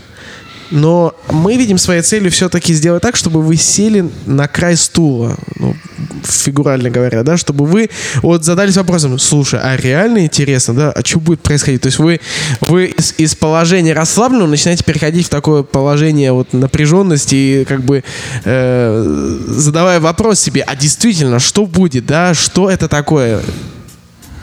[0.71, 5.77] Но мы видим своей целью все-таки сделать так, чтобы вы сели на край стула, ну,
[6.25, 7.91] фигурально говоря, да, чтобы вы
[8.23, 11.83] вот задались вопросом, слушай, а реально интересно, да, а что будет происходить?
[11.83, 12.21] То есть вы,
[12.61, 18.03] вы из, из положения расслабленного начинаете переходить в такое положение вот напряженности и как бы
[18.45, 23.41] э, задавая вопрос себе, а действительно, что будет, да, что это такое?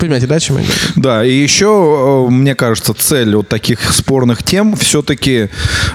[0.04, 0.80] Понимаете, да, чем я говорю?
[0.98, 5.48] Да, и еще, э, мне кажется, цель вот таких спорных тем все-таки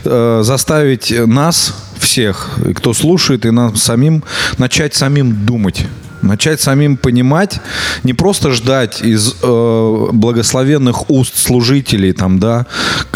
[0.03, 4.25] э, заставить нас всех, кто слушает, и нам самим
[4.57, 5.85] начать самим думать
[6.23, 7.61] начать самим понимать,
[8.05, 12.67] не просто ждать из э, благословенных уст служителей, там, да,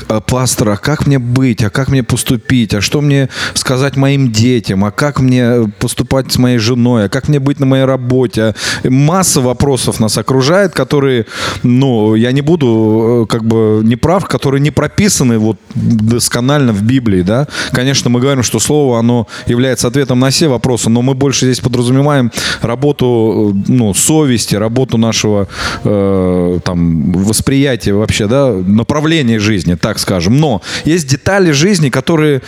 [0.09, 4.85] э, пастора, как мне быть, а как мне поступить, а что мне сказать моим детям,
[4.85, 8.55] а как мне поступать с моей женой, а как мне быть на моей работе.
[8.85, 11.27] Масса вопросов нас окружает, которые,
[11.62, 16.83] ну, я не буду, э, как бы, не прав, которые не прописаны вот досконально в
[16.83, 17.49] Библии, да.
[17.73, 21.61] Конечно, мы говорим, что Слово, оно является ответом на все вопросы, но мы больше здесь
[21.61, 25.49] подразумеваем работу работу ну, совести, работу нашего
[25.85, 30.37] э, там, восприятия вообще, да, направления жизни, так скажем.
[30.37, 32.41] Но есть детали жизни, которые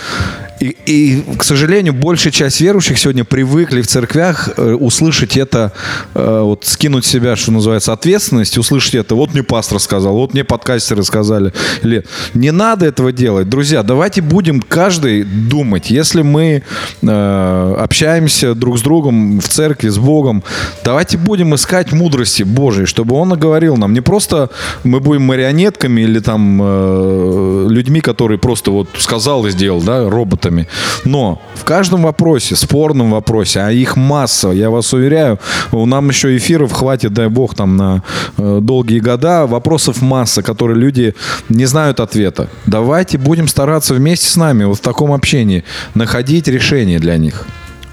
[0.61, 5.73] и, и, к сожалению, большая часть верующих сегодня привыкли в церквях э, услышать это,
[6.15, 9.15] э, вот скинуть себя, что называется, ответственность, услышать это.
[9.15, 11.53] Вот мне пастор сказал, вот мне подкастеры сказали.
[11.83, 13.49] Или не надо этого делать.
[13.49, 15.91] Друзья, давайте будем каждый думать.
[15.91, 16.63] Если мы
[17.03, 20.45] э, общаемся друг с другом в церкви, с Богом,
[20.85, 23.93] давайте будем искать мудрости Божией, чтобы Он говорил нам.
[23.93, 24.51] Не просто
[24.85, 30.44] мы будем марионетками или там э, людьми, которые просто вот сказал и сделал, да, робот
[30.45, 30.67] роботами.
[31.05, 35.39] Но в каждом вопросе, спорном вопросе, а их масса, я вас уверяю,
[35.73, 38.03] у нам еще эфиров хватит, дай бог, там на
[38.39, 41.15] э, долгие года, вопросов масса, которые люди
[41.49, 42.49] не знают ответа.
[42.67, 47.47] Давайте будем стараться вместе с нами вот в таком общении находить решение для них.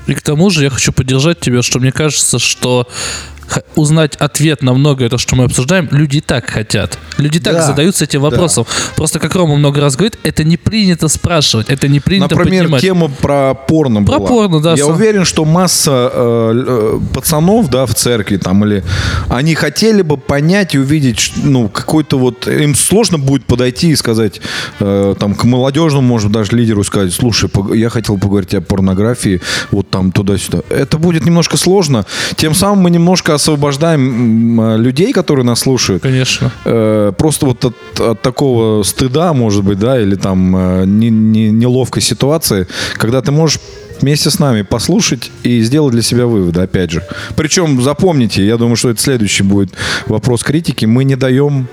[0.07, 2.87] И к тому же я хочу поддержать тебя, что мне кажется, что
[3.75, 6.97] узнать ответ на многое то, что мы обсуждаем, люди и так хотят.
[7.17, 8.65] Люди так да, задаются этим вопросом.
[8.67, 8.93] Да.
[8.95, 12.81] Просто, как Рома много раз говорит, это не принято спрашивать, это не принято Например, поднимать.
[12.81, 14.27] тема про порно Про была.
[14.27, 14.71] порно, да.
[14.73, 14.95] Я сам.
[14.95, 18.83] уверен, что масса э, э, пацанов, да, в церкви там, или
[19.29, 22.47] они хотели бы понять и увидеть, ну, какой-то вот...
[22.47, 24.41] Им сложно будет подойти и сказать,
[24.79, 29.89] э, там, к молодежному, может, даже лидеру сказать, слушай, я хотел поговорить о порнографии, вот
[29.89, 30.59] там туда-сюда.
[30.69, 32.05] Это будет немножко сложно.
[32.35, 36.03] Тем самым мы немножко освобождаем людей, которые нас слушают.
[36.03, 36.51] Конечно.
[36.65, 41.49] Э, просто вот от, от такого стыда, может быть, да, или там э, не, не,
[41.49, 43.59] неловкой ситуации, когда ты можешь
[43.99, 47.03] вместе с нами послушать и сделать для себя выводы, опять же.
[47.35, 49.73] Причем, запомните, я думаю, что это следующий будет
[50.05, 51.67] вопрос критики, мы не даем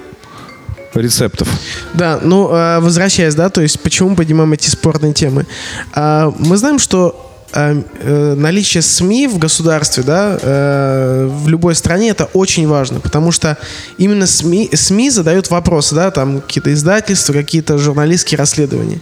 [0.94, 1.48] рецептов.
[1.92, 5.46] Да, ну, э, возвращаясь, да, то есть почему поднимаем эти спорные темы?
[5.92, 12.68] А, мы знаем, что наличие СМИ в государстве, да, э, в любой стране это очень
[12.68, 13.56] важно, потому что
[13.96, 19.00] именно СМИ, СМИ задают вопросы, да, там какие-то издательства, какие-то журналистские расследования.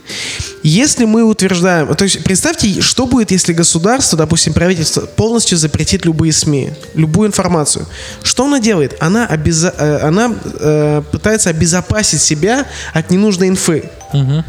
[0.62, 6.32] Если мы утверждаем, то есть представьте, что будет, если государство, допустим, правительство полностью запретит любые
[6.32, 7.87] СМИ, любую информацию.
[8.22, 8.96] Что она делает?
[9.00, 13.90] Она, обеза, она э, пытается обезопасить себя от ненужной инфы.
[14.12, 14.44] Угу.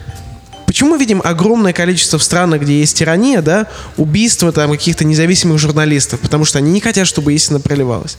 [0.67, 5.57] Почему мы видим огромное количество в странах, где есть тирания, да, убийства там каких-то независимых
[5.59, 8.17] журналистов, потому что они не хотят, чтобы истина проливалась.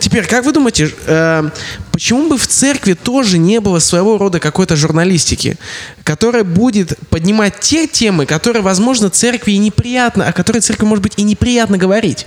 [0.00, 1.48] Теперь, как вы думаете, э,
[1.92, 5.58] почему бы в церкви тоже не было своего рода какой-то журналистики,
[6.02, 11.14] которая будет поднимать те темы, которые, возможно, церкви и неприятно, о которой церкви, может быть,
[11.16, 12.26] и неприятно говорить?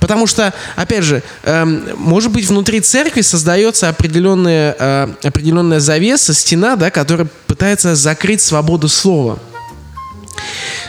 [0.00, 1.64] Потому что, опять же, э,
[1.96, 8.88] может быть, внутри церкви создается определенная, э, определенная завеса, стена, да, которая пытается закрыть свободу
[8.88, 9.38] слова.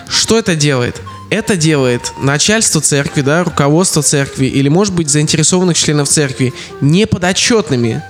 [0.07, 1.01] Что это делает?
[1.29, 8.03] Это делает начальство церкви, да, руководство церкви или, может быть, заинтересованных членов церкви неподотчетными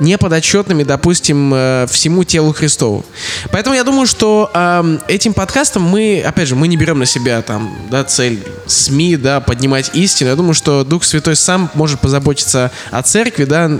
[0.00, 3.04] неподотчетными, допустим, э, всему телу Христову.
[3.50, 7.42] Поэтому я думаю, что э, этим подкастом мы, опять же, мы не берем на себя
[7.42, 10.30] там, да, цель СМИ, да, поднимать истину.
[10.30, 13.70] Я думаю, что Дух Святой сам может позаботиться о церкви, да.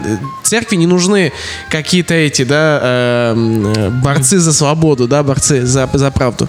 [0.42, 1.32] Церкви не нужны
[1.70, 6.48] какие-то эти, да, э, борцы за свободу, да, борцы за, за правду.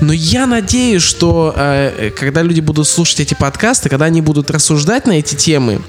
[0.00, 5.06] Но я надеюсь, что э, когда люди будут слушать эти подкасты, когда они будут рассуждать
[5.06, 5.80] на эти темы,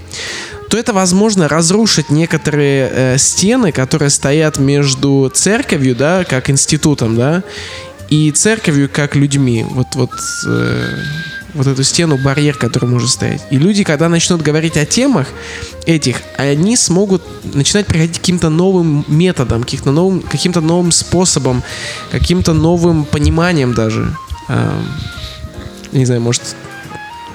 [0.72, 7.44] то это возможно разрушить некоторые э, стены, которые стоят между церковью, да, как институтом, да,
[8.08, 9.66] и церковью как людьми.
[9.70, 10.12] Вот, вот,
[10.48, 10.96] э,
[11.54, 13.42] вот эту стену, барьер, который может стоять.
[13.52, 15.28] И люди, когда начнут говорить о темах
[15.86, 17.22] этих, они смогут
[17.54, 21.64] начинать приходить каким-то новым методам, каким-то новым, каким-то новым способом,
[22.12, 24.16] каким-то новым пониманием даже.
[24.48, 24.82] А,
[25.92, 26.56] не знаю, может,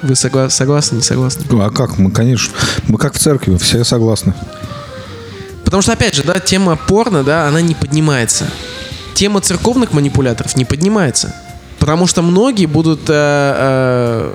[0.02, 1.44] вы согла- согласны, не согласны?
[1.61, 1.98] А как?
[1.98, 2.52] Мы, конечно,
[2.88, 4.35] мы как в церкви, все согласны.
[5.64, 8.46] Потому что, опять же, да, тема порно, да, она не поднимается.
[9.14, 11.35] Тема церковных манипуляторов не поднимается.
[11.78, 14.32] Потому что многие будут э, э,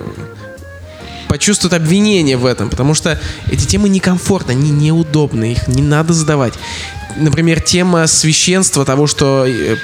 [1.32, 3.18] почувствуют обвинение в этом, потому что
[3.50, 6.54] эти темы некомфортны, они неудобны, их не надо задавать.
[7.16, 9.78] Например, тема священства, того, что э,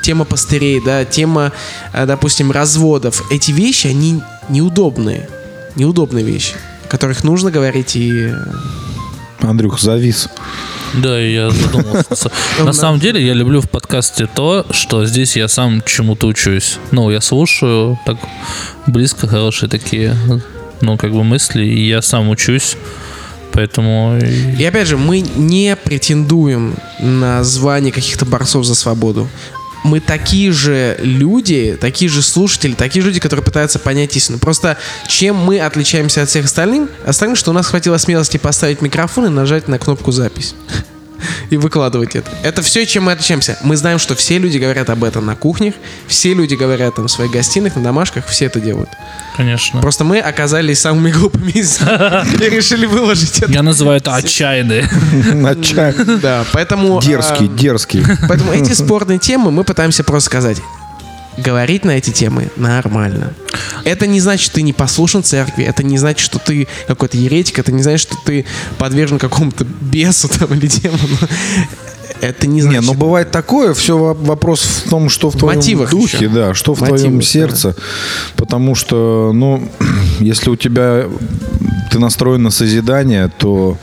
[0.00, 1.50] тема пастырей, да, тема,
[1.92, 3.24] э, допустим, разводов.
[3.32, 5.28] Эти вещи, они неудобные,
[5.74, 8.34] неудобные вещи, о которых нужно говорить и э,
[9.40, 10.28] Андрюх, завис.
[10.94, 12.30] Да, я задумался.
[12.60, 16.78] На самом деле, я люблю в подкасте то, что здесь я сам чему-то учусь.
[16.92, 18.18] Ну, я слушаю так
[18.86, 20.16] близко хорошие такие,
[20.82, 22.76] ну, как бы мысли, и я сам учусь.
[23.52, 24.18] Поэтому...
[24.18, 29.28] И опять же, мы не претендуем на звание каких-то борцов за свободу.
[29.84, 34.38] Мы такие же люди, такие же слушатели, такие же люди, которые пытаются понять истину.
[34.38, 39.26] Просто чем мы отличаемся от всех остальных, остальных, что у нас хватило смелости поставить микрофон
[39.26, 40.54] и нажать на кнопку запись.
[41.50, 42.30] И выкладывать это.
[42.42, 43.58] Это все, чем мы отличаемся.
[43.62, 45.74] Мы знаем, что все люди говорят об этом на кухнях,
[46.06, 48.88] все люди говорят там в своих гостиных, на домашках, все это делают.
[49.36, 49.80] Конечно.
[49.80, 51.62] Просто мы оказались самыми глупыми и
[52.50, 53.50] решили выложить это.
[53.50, 54.88] Я называю это отчаянные.
[55.46, 56.18] Отчаянный.
[56.18, 57.00] Да, поэтому...
[57.00, 58.04] Дерзкий, а, дерзкий.
[58.28, 60.58] Поэтому эти спорные темы мы пытаемся просто сказать.
[61.38, 63.32] Говорить на эти темы нормально.
[63.84, 67.58] Это не значит, что ты не послушан церкви, это не значит, что ты какой-то еретик,
[67.58, 68.44] это не значит, что ты
[68.76, 71.18] подвержен какому-то бесу там или демону.
[72.22, 72.84] Это не Не, значит.
[72.84, 76.28] ну бывает такое, все вопрос в том, что в твоем мотивах духе, еще.
[76.28, 77.24] да, что в Мотивах, твоем да.
[77.24, 77.74] сердце.
[78.36, 79.68] Потому что, ну,
[80.20, 81.06] если у тебя
[81.90, 83.76] ты настроен на созидание, то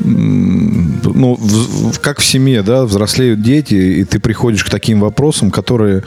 [0.00, 5.50] ну, в- в- как в семье, да, взрослеют дети, и ты приходишь к таким вопросам,
[5.50, 6.02] которые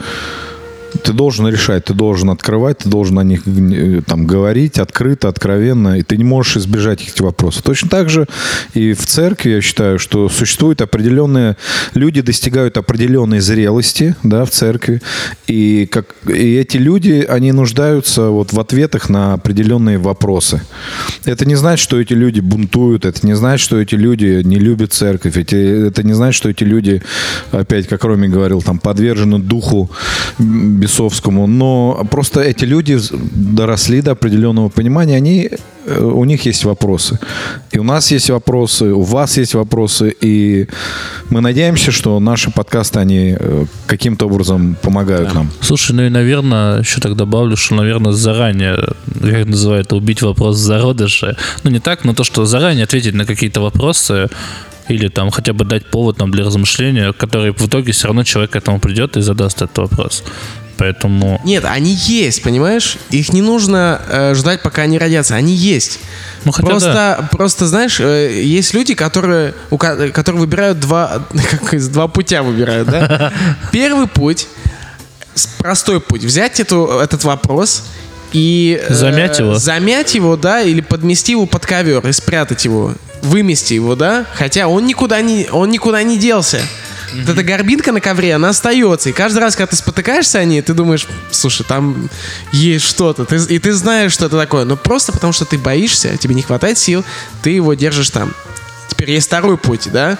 [1.02, 5.98] ты должен решать, ты должен открывать, ты должен о них э, там говорить открыто, откровенно,
[5.98, 7.62] и ты не можешь избежать этих вопросов.
[7.62, 8.26] Точно так же
[8.74, 11.56] и в церкви я считаю, что существуют определенные
[11.94, 15.02] люди достигают определенной зрелости, да, в церкви,
[15.46, 20.62] и как и эти люди они нуждаются вот в ответах на определенные вопросы.
[21.24, 24.92] Это не значит, что эти люди бунтуют, это не значит, что эти люди не любят
[24.92, 27.02] церковь, эти, это не значит, что эти люди,
[27.52, 29.90] опять, как Роми говорил, там подвержены духу
[30.78, 32.98] бесовскому, но просто эти люди
[33.34, 35.50] доросли до определенного понимания, они,
[35.86, 37.18] э, у них есть вопросы.
[37.72, 40.68] И у нас есть вопросы, у вас есть вопросы, и
[41.30, 45.50] мы надеемся, что наши подкасты, они э, каким-то образом помогают нам.
[45.60, 48.76] Слушай, ну и, наверное, еще так добавлю, что, наверное, заранее,
[49.20, 51.36] как называют, убить вопрос зародыша.
[51.64, 54.28] Ну, не так, но то, что заранее ответить на какие-то вопросы
[54.88, 58.50] или там хотя бы дать повод нам для размышления, который в итоге все равно человек
[58.52, 60.24] к этому придет и задаст этот вопрос.
[60.78, 61.40] Поэтому...
[61.44, 62.96] Нет, они есть, понимаешь?
[63.10, 65.34] Их не нужно э, ждать, пока они родятся.
[65.34, 65.98] Они есть.
[66.44, 67.28] Ну, хотя просто, да.
[67.32, 72.42] просто, знаешь, э, есть люди, которые, у, ко- которые выбирают два, как из два путя
[72.42, 73.32] выбирают, да?
[73.72, 74.46] Первый путь,
[75.58, 77.84] простой путь, взять эту, этот вопрос
[78.32, 78.80] и...
[78.88, 79.58] э, Замять его.
[79.58, 82.94] Замять его, да, или подмести его под ковер и спрятать его.
[83.22, 84.26] Вымести его, да?
[84.34, 86.60] Хотя он никуда не, он никуда не делся.
[87.14, 89.08] Вот эта горбинка на ковре, она остается.
[89.08, 92.08] И каждый раз, когда ты спотыкаешься о ней, ты думаешь, слушай, там
[92.52, 93.22] есть что-то.
[93.34, 94.64] И ты знаешь, что это такое.
[94.64, 97.04] Но просто потому, что ты боишься, тебе не хватает сил,
[97.42, 98.34] ты его держишь там.
[98.88, 100.18] Теперь есть второй путь, да?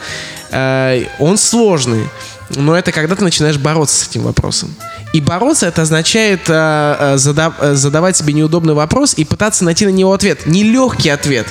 [0.50, 2.08] Э, он сложный.
[2.50, 4.74] Но это когда ты начинаешь бороться с этим вопросом.
[5.12, 6.52] И бороться это означает э,
[6.98, 10.46] э, зада- э, задавать себе неудобный вопрос и пытаться найти на него ответ.
[10.46, 11.46] Нелегкий ответ.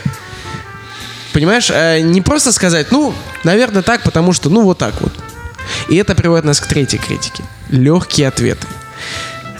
[1.33, 5.13] Понимаешь, Э, не просто сказать, ну, наверное, так, потому что, ну, вот так вот.
[5.89, 7.43] И это приводит нас к третьей критике.
[7.69, 8.67] Легкие ответы.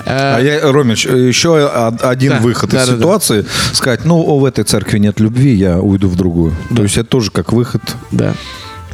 [0.06, 2.98] Э, А я, Ромич, еще од- один Да, выход да, из да, да.
[3.00, 3.46] ситуации.
[3.74, 6.56] Сказать, ну, о, в этой церкви нет любви, я уйду в другую.
[6.76, 8.34] То есть это тоже как выход Да.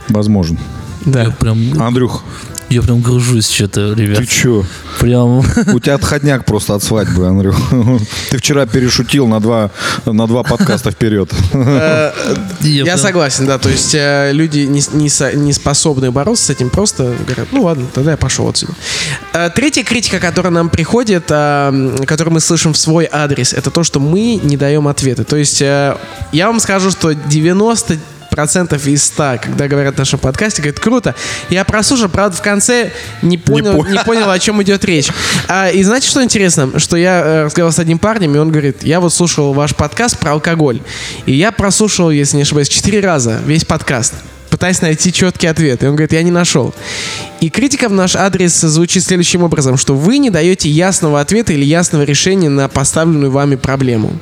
[0.09, 0.57] возможен.
[1.05, 1.23] Да.
[1.23, 2.23] Я прям, Андрюх,
[2.73, 4.17] я прям гружусь что-то, ребят.
[4.17, 4.65] ты че?
[4.99, 5.39] Прям...
[5.73, 7.55] У тебя отходняк просто от свадьбы, Андрюх.
[8.31, 9.69] Ты вчера перешутил на два,
[10.05, 11.31] на два подкаста вперед.
[11.53, 12.11] Э,
[12.61, 13.57] Я согласен, да.
[13.57, 18.17] То есть э, люди не, способны бороться с этим, просто говорят, ну ладно, тогда я
[18.17, 18.73] пошел отсюда.
[19.33, 23.99] Э, Третья критика, которая нам приходит, которую мы слышим в свой адрес, это то, что
[23.99, 25.23] мы не даем ответы.
[25.23, 25.97] То есть я
[26.33, 27.99] вам скажу, что 95%
[28.33, 31.15] 90% из 100, когда говорят в нашем подкасте, говорят, круто.
[31.49, 32.91] Я прослушал, правда, в конце
[33.21, 35.09] не понял, по- не, понял о чем идет речь.
[35.47, 36.79] А, и знаете, что интересно?
[36.79, 40.17] Что я э, разговаривал с одним парнем, и он говорит, я вот слушал ваш подкаст
[40.19, 40.81] про алкоголь.
[41.25, 44.13] И я прослушал, если не ошибаюсь, 4 раза весь подкаст
[44.49, 45.81] пытаясь найти четкий ответ.
[45.81, 46.75] И он говорит, я не нашел.
[47.41, 51.65] И критика в наш адрес звучит следующим образом, что вы не даете ясного ответа или
[51.65, 54.13] ясного решения на поставленную вами проблему.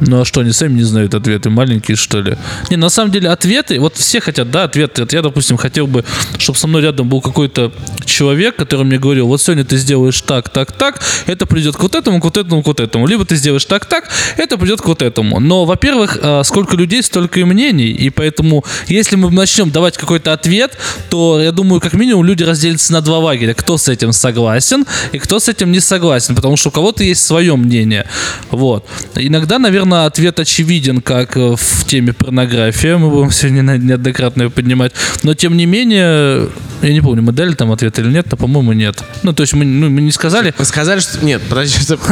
[0.00, 2.36] Ну а что, они сами не знают ответы, маленькие что ли?
[2.70, 5.02] Не, на самом деле ответы, вот все хотят, да, ответы.
[5.02, 6.04] Вот я, допустим, хотел бы,
[6.38, 7.72] чтобы со мной рядом был какой-то
[8.04, 11.94] человек, который мне говорил, вот сегодня ты сделаешь так, так, так, это придет к вот
[11.94, 13.06] этому, к вот этому, к вот этому.
[13.06, 15.40] Либо ты сделаешь так, так, это придет к вот этому.
[15.40, 20.32] Но, во-первых, а, сколько людей, столько и мнений, и поэтому, если мы начнем давать какой-то
[20.34, 20.76] ответ,
[21.08, 23.54] то, я думаю, как минимум люди разделятся на два лагеря.
[23.54, 27.24] Кто с этим согласен и кто с этим не согласен, потому что у кого-то есть
[27.24, 28.06] свое мнение.
[28.50, 28.86] Вот.
[29.14, 32.96] Иногда, наверное, ответ очевиден, как э, в теме порнография.
[32.98, 34.92] Мы будем сегодня неоднократно ее поднимать.
[35.22, 36.48] Но, тем не менее,
[36.82, 39.02] я не помню, мы дали там ответ или нет, но, по-моему, нет.
[39.22, 41.24] Ну, то есть мы, ну, мы не сказали, Вы сказали, что...
[41.24, 41.80] Нет, подожди.
[41.80, 41.96] что-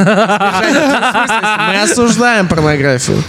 [1.68, 3.22] Мы осуждаем порнографию.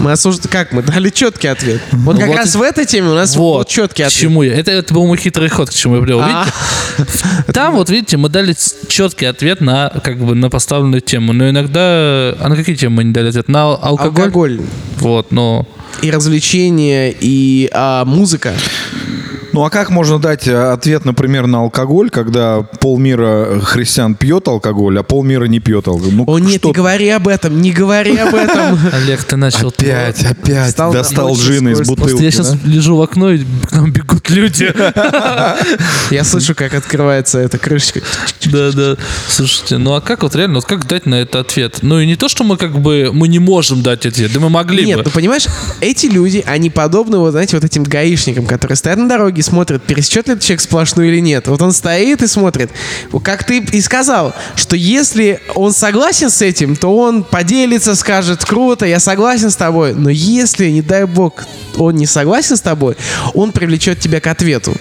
[0.00, 0.50] Мы осуждаем...
[0.50, 0.72] Как?
[0.72, 1.80] Мы дали четкий ответ.
[1.92, 4.20] Вот как раз в этой теме у нас вот четкий ответ.
[4.20, 4.54] чему я.
[4.54, 6.20] Это, это был мой хитрый ход, к чему я привел.
[6.20, 6.46] А.
[7.52, 8.54] Там, вот видите, мы дали
[8.88, 11.32] четкий ответ на как бы на поставленную тему.
[11.32, 12.34] Но иногда.
[12.40, 13.48] А на какие темы мы не дали ответ?
[13.48, 14.24] На алкоголь?
[14.24, 14.60] Алкоголь.
[14.98, 15.66] Вот, но.
[16.00, 18.54] И развлечения, и а, музыка.
[19.52, 24.98] Ну а как можно дать э, ответ, например, на алкоголь, когда полмира христиан пьет алкоголь,
[24.98, 26.14] а полмира не пьет алкоголь?
[26.14, 28.78] Ну, О нет, что не говори об этом, не говори об этом.
[28.92, 29.68] Олег, ты начал.
[29.68, 32.00] Опять, опять Стал достал очень джин из бутылки.
[32.00, 32.58] Просто я сейчас да?
[32.68, 34.72] лежу в окно, и к нам бегут люди.
[36.10, 38.00] Я слышу, как открывается эта крышечка.
[38.46, 38.96] Да, да.
[39.28, 41.78] Слушайте, ну а как вот реально, вот как дать на это ответ?
[41.82, 44.48] Ну и не то, что мы как бы, мы не можем дать ответ, да мы
[44.48, 45.04] могли Нет, бы.
[45.04, 45.46] ну понимаешь,
[45.80, 49.82] эти люди, они подобны, вот знаете, вот этим гаишникам, которые стоят на дороге и смотрят,
[49.82, 51.48] пересечет ли этот человек сплошную или нет.
[51.48, 52.70] Вот он стоит и смотрит.
[53.22, 58.86] Как ты и сказал, что если он согласен с этим, то он поделится, скажет, круто,
[58.86, 59.94] я согласен с тобой.
[59.94, 61.44] Но если, не дай бог,
[61.76, 62.96] он не согласен с тобой,
[63.34, 64.74] он привлечет тебя к ответу.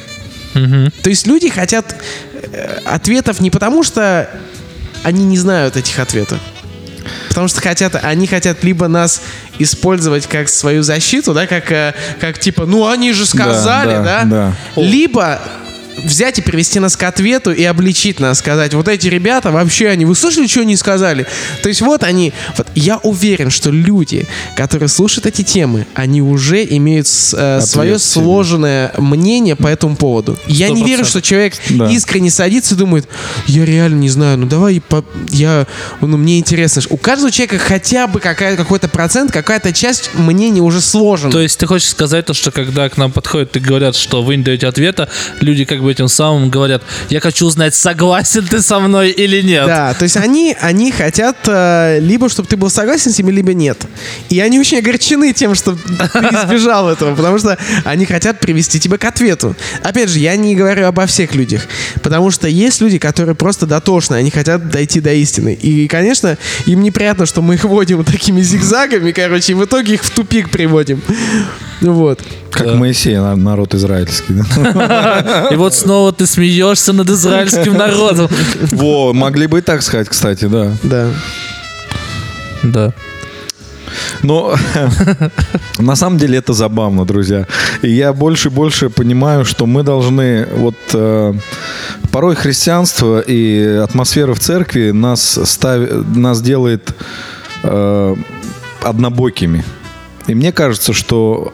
[0.53, 1.95] То есть люди хотят
[2.33, 4.29] э, ответов не потому, что
[5.03, 6.39] они не знают этих ответов.
[7.31, 9.21] Потому что хотят, они хотят либо нас
[9.57, 14.53] использовать как свою защиту, да, как, э, как типа, ну они же сказали, да, да,
[14.75, 14.81] да.
[14.81, 15.39] либо
[15.97, 20.05] взять и привести нас к ответу и обличить нас, сказать, вот эти ребята вообще, они,
[20.05, 21.25] вы слышали, что они сказали?
[21.61, 26.63] То есть вот они, вот я уверен, что люди, которые слушают эти темы, они уже
[26.65, 30.37] имеют э, свое сложенное мнение по этому поводу.
[30.47, 31.07] Я не верю, 100%.
[31.07, 31.89] что человек Да.
[31.89, 33.07] искренне садится и думает,
[33.47, 35.67] я реально не знаю, ну давай, по- я,
[36.01, 36.81] ну мне интересно.
[36.89, 41.31] У каждого человека хотя бы какая, какой-то процент, какая-то часть мнения уже сложена.
[41.31, 44.37] То есть ты хочешь сказать то, что когда к нам подходят и говорят, что вы
[44.37, 48.79] не даете ответа, люди как бы этим самым говорят, я хочу узнать, согласен ты со
[48.79, 49.67] мной или нет.
[49.67, 53.53] Да, то есть они, они хотят э, либо, чтобы ты был согласен с ними, либо
[53.53, 53.77] нет.
[54.29, 58.97] И они очень огорчены тем, что ты избежал этого, потому что они хотят привести тебя
[58.97, 59.55] к ответу.
[59.83, 61.67] Опять же, я не говорю обо всех людях,
[62.01, 65.53] потому что есть люди, которые просто дотошны, они хотят дойти до истины.
[65.53, 70.03] И, конечно, им неприятно, что мы их водим такими зигзагами, короче, и в итоге их
[70.03, 71.01] в тупик приводим.
[71.81, 72.21] Вот.
[72.51, 72.75] Как Да.
[72.75, 74.33] Моисей, на- народ израильский.
[74.33, 75.47] да.
[75.51, 78.27] И вот снова ты смеешься над израильским народом.
[78.71, 80.71] Во, могли бы и так сказать, кстати, да.
[80.83, 81.07] Да.
[82.63, 82.93] Да.
[84.23, 84.55] Но
[85.79, 87.47] на самом деле это забавно, друзья.
[87.81, 91.33] И я больше и больше понимаю, что мы должны вот э,
[92.11, 96.93] порой христианство и атмосфера в церкви нас ставит, нас делает
[97.63, 98.15] э,
[98.83, 99.63] однобокими.
[100.27, 101.53] И мне кажется, что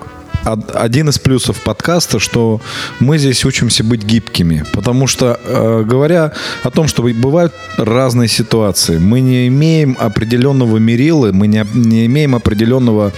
[0.53, 2.61] один из плюсов подкаста, что
[2.99, 4.63] мы здесь учимся быть гибкими.
[4.73, 6.31] Потому что, э, говоря
[6.63, 12.35] о том, что бывают разные ситуации, мы не имеем определенного мерила, мы не, не имеем
[12.35, 13.11] определенного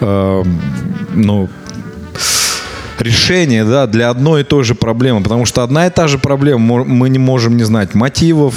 [0.00, 0.44] э,
[1.14, 1.48] ну,
[3.02, 6.84] решение, да, для одной и той же проблемы, потому что одна и та же проблема,
[6.84, 8.54] мы не можем не знать мотивов,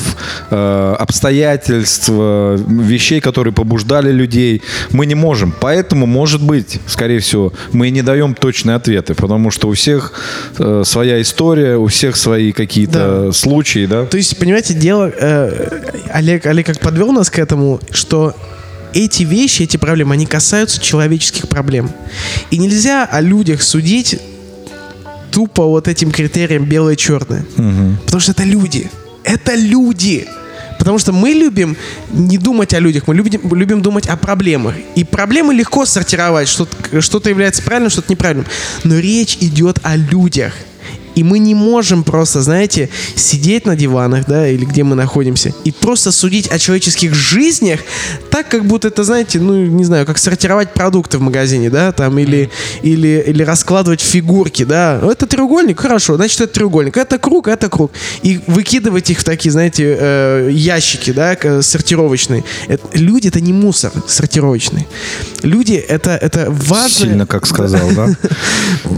[0.49, 5.53] э, обстоятельств, э, вещей, которые побуждали людей, мы не можем.
[5.59, 10.13] Поэтому, может быть, скорее всего, мы не даем точные ответы, потому что у всех
[10.57, 14.05] э, своя история, у всех свои какие-то случаи, да.
[14.05, 15.11] То есть, понимаете, дело...
[15.15, 15.79] э,
[16.11, 18.35] Олег, Олег как подвел нас к этому, что
[18.93, 21.91] эти вещи, эти проблемы, они касаются человеческих проблем.
[22.51, 24.19] И нельзя о людях судить
[25.33, 27.43] тупо вот этим критерием белое-черное.
[28.05, 28.89] Потому что это люди.
[29.23, 30.27] Это люди.
[30.77, 31.75] Потому что мы любим
[32.11, 34.75] не думать о людях, мы любим, любим думать о проблемах.
[34.95, 38.45] И проблемы легко сортировать, что-то, что-то является правильным, что-то неправильным.
[38.83, 40.53] Но речь идет о людях.
[41.15, 45.71] И мы не можем просто, знаете, сидеть на диванах, да, или где мы находимся, и
[45.71, 47.79] просто судить о человеческих жизнях
[48.29, 52.17] так, как будто это, знаете, ну, не знаю, как сортировать продукты в магазине, да, там,
[52.19, 52.49] или,
[52.81, 54.99] или, или раскладывать фигурки, да.
[55.03, 56.97] Это треугольник, хорошо, значит, это треугольник.
[56.97, 57.91] Это круг, это круг.
[58.23, 62.43] И выкидывать их в такие, знаете, э, ящики, да, сортировочные.
[62.67, 64.87] Это- люди— это не мусор сортировочный.
[65.43, 66.89] Люди— это, это важно.
[66.89, 67.89] Сильно, как сказал,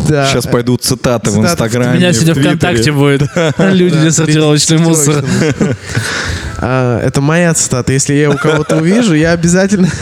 [0.08, 0.28] да?
[0.28, 2.05] Сейчас пойдут цитаты в Цитаты в Инстаграме.
[2.10, 2.56] Меня в сегодня Твиттере.
[2.58, 3.22] ВКонтакте будет.
[3.76, 5.24] Люди сортировочный мусор.
[6.58, 7.92] А, Это моя цитата.
[7.94, 9.90] Если я у кого-то увижу, я обязательно...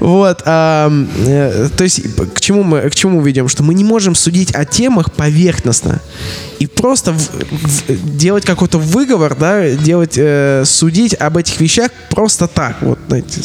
[0.00, 0.42] Вот.
[0.44, 0.90] а,
[1.26, 2.00] э, То есть
[2.34, 3.48] к чему мы к чему ведем?
[3.48, 6.00] Что мы не можем судить о темах поверхностно.
[6.60, 12.46] И просто в- в- делать какой-то выговор, да, делать, э, судить об этих вещах просто
[12.46, 13.40] так, вот, знаете,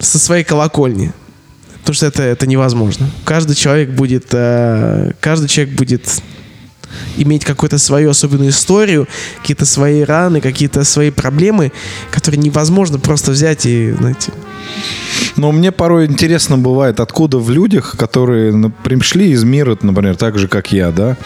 [0.00, 1.12] со своей колокольни.
[1.86, 3.08] Потому что это, это невозможно.
[3.24, 6.20] Каждый человек будет, э, каждый человек будет
[7.16, 9.08] иметь какую-то свою особенную историю,
[9.40, 11.72] какие-то свои раны, какие-то свои проблемы,
[12.10, 14.32] которые невозможно просто взять и, знаете,
[15.36, 20.38] Но мне порой интересно бывает, откуда в людях, которые ну, пришли из мира, например, так
[20.38, 21.16] же, как я, да,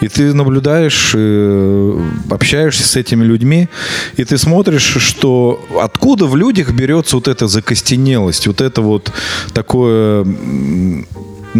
[0.00, 3.68] и ты наблюдаешь, э, общаешься с этими людьми,
[4.16, 9.12] и ты смотришь, что откуда в людях берется вот эта закостенелость, вот это вот
[9.52, 10.24] такое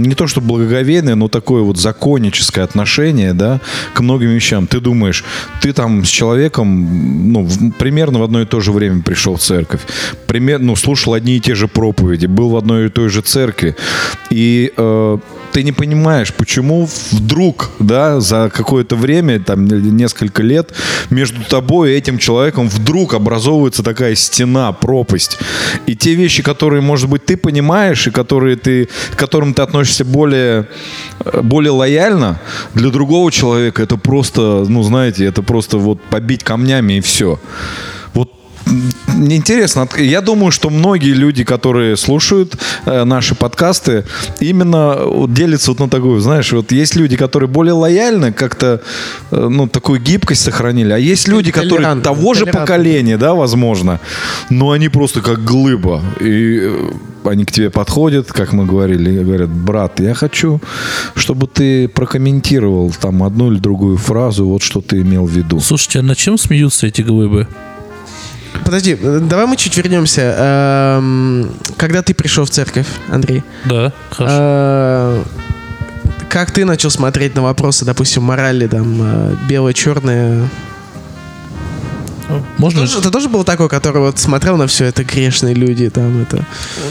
[0.03, 3.61] не то что благоговейное, но такое вот законническое отношение, да,
[3.95, 4.67] к многим вещам.
[4.67, 5.25] Ты думаешь,
[5.61, 9.41] ты там с человеком, ну, в- примерно в одно и то же время пришел в
[9.41, 9.81] церковь,
[10.27, 13.75] примерно, ну, слушал одни и те же проповеди, был в одной и той же церкви,
[14.31, 15.19] и э,
[15.53, 20.73] ты не понимаешь, почему вдруг, да, за какое-то время, там, несколько лет,
[21.11, 25.39] между тобой и этим человеком вдруг образовывается такая стена, пропасть.
[25.87, 30.05] И те вещи, которые, может быть, ты понимаешь, и которые ты, к которым ты относишься
[30.05, 30.69] более,
[31.25, 32.41] э, более лояльно,
[32.75, 37.39] для другого человека это просто, ну, знаете, это просто вот побить камнями и все.
[39.17, 42.57] Интересно, я думаю, что многие люди, которые слушают
[42.87, 44.05] э, наши подкасты,
[44.41, 48.81] именно вот делятся вот на такую, знаешь, вот есть люди, которые более лояльны, как-то,
[49.31, 54.01] э, ну, такую гибкость сохранили, а есть люди, которые того же поколения, да, возможно,
[54.51, 56.91] но они просто как глыба, и э,
[57.25, 60.61] они к тебе подходят, как мы говорили, и говорят, брат, я хочу,
[61.15, 65.61] чтобы ты прокомментировал там одну или другую фразу, вот что ты имел в виду.
[65.61, 67.49] Слушайте, а на чем смеются эти глыбы?
[68.65, 70.35] Подожди, э, давай мы чуть вернемся.
[70.39, 74.35] Эм, Когда ты пришел в церковь, Андрей, Да, хорошо.
[74.39, 75.25] э,
[76.29, 80.49] как ты начал смотреть на вопросы, допустим, морали, там, э, белое-черное?
[82.59, 82.87] Можно...
[82.87, 86.45] Ты, ты тоже был такой, который вот смотрел на все это грешные люди, там, это...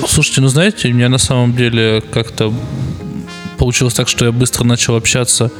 [0.08, 2.52] Слушайте, ну знаете, у меня на самом деле как-то
[3.60, 5.52] получилось так, что я быстро начал общаться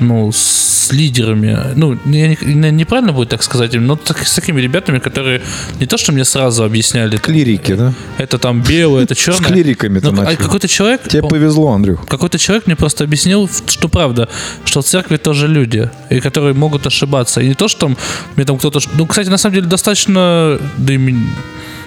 [0.00, 1.58] ну, с лидерами.
[1.76, 5.40] Ну, я не- не- неправильно будет так сказать, но так- с такими ребятами, которые
[5.80, 7.92] не то, что мне сразу объясняли, Клирики, да?
[8.18, 9.40] это там белое, это черное.
[9.48, 12.06] С клириками Ну, а какой-то человек, Тебе по- повезло, Андрюх.
[12.06, 14.28] какой-то человек мне просто объяснил, что правда,
[14.64, 17.40] что в церкви тоже люди, и которые могут ошибаться.
[17.40, 17.96] И не то, что там
[18.36, 18.80] мне там кто-то...
[18.98, 20.58] Ну, кстати, на самом деле достаточно...
[20.78, 21.14] Да и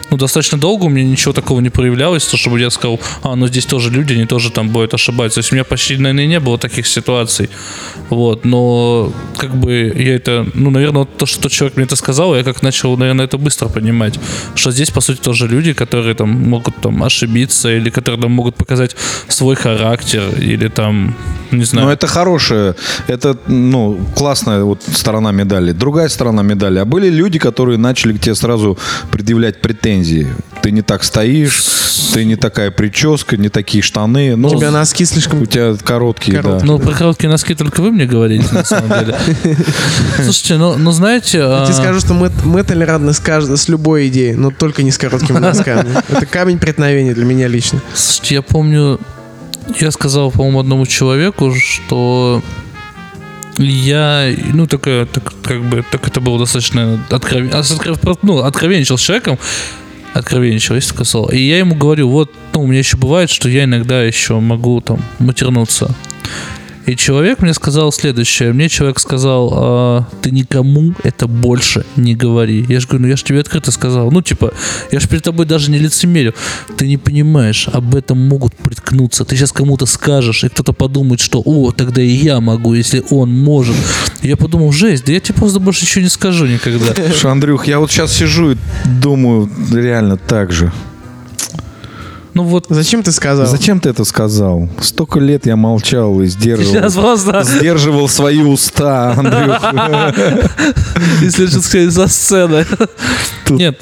[0.09, 3.47] ну, достаточно долго у меня ничего такого не проявлялось, то, чтобы я сказал, а, ну
[3.47, 5.35] здесь тоже люди, они тоже там будут ошибаться.
[5.35, 7.49] То есть у меня почти, наверное, не было таких ситуаций.
[8.09, 11.95] Вот, но как бы я это, ну, наверное, вот то, что тот человек мне это
[11.95, 14.19] сказал, я как начал, наверное, это быстро понимать,
[14.55, 18.55] что здесь, по сути, тоже люди, которые там могут там ошибиться, или которые там могут
[18.55, 18.95] показать
[19.27, 21.15] свой характер, или там,
[21.51, 21.87] не знаю.
[21.87, 22.75] Но это хорошая,
[23.07, 25.73] это, ну, классная вот сторона медали.
[25.73, 26.79] Другая сторона медали.
[26.79, 28.77] А были люди, которые начали к тебе сразу
[29.11, 29.96] предъявлять претензии.
[30.61, 31.63] Ты не так стоишь,
[32.13, 34.35] ты не такая прическа, не такие штаны.
[34.35, 35.41] Ну, У тебя носки слишком...
[35.41, 36.59] у тебя короткие, Короткие.
[36.59, 36.65] да.
[36.65, 39.17] Ну, про короткие носки только вы мне говорите, на самом деле.
[40.23, 41.37] Слушайте, ну, ну знаете...
[41.39, 44.83] Я тебе а, скажу, что мы, мы толерантны с, каждой, с любой идеей, но только
[44.83, 45.89] не с короткими носками.
[46.09, 47.81] Это камень преткновения для меня лично.
[47.93, 48.99] Слушайте, я помню,
[49.79, 52.41] я сказал, по-моему, одному человеку, что
[53.57, 57.63] я, ну, такая, так, как бы, так это было достаточно откровен, а,
[58.21, 59.39] ну, откровенничал с человеком,
[60.13, 61.31] откровенничал, такое слово.
[61.31, 64.81] И я ему говорю, вот, ну, у меня еще бывает, что я иногда еще могу
[64.81, 65.93] там матернуться.
[66.87, 68.53] И человек мне сказал следующее.
[68.53, 72.65] Мне человек сказал, «А, ты никому это больше не говори.
[72.69, 74.09] Я же говорю, ну я же тебе открыто сказал.
[74.09, 74.53] Ну, типа,
[74.89, 76.33] я же перед тобой даже не лицемерю.
[76.77, 79.25] Ты не понимаешь, об этом могут приткнуться.
[79.25, 83.37] Ты сейчас кому-то скажешь, и кто-то подумает, что, о, тогда и я могу, если он
[83.37, 83.75] может.
[84.21, 86.93] Я подумал, жесть, да я тебе просто больше ничего не скажу никогда.
[86.95, 90.71] Слушай, Андрюх, я вот сейчас сижу и думаю реально так же.
[92.37, 93.47] Ну вот, Зачем ты сказал?
[93.47, 94.69] Зачем ты это сказал?
[94.79, 96.71] Столько лет я молчал и сдерживал.
[96.71, 99.59] сейчас просто, Сдерживал свои уста, Андрюх.
[101.23, 102.65] если что сказать, за сценой.
[103.49, 103.81] Нет.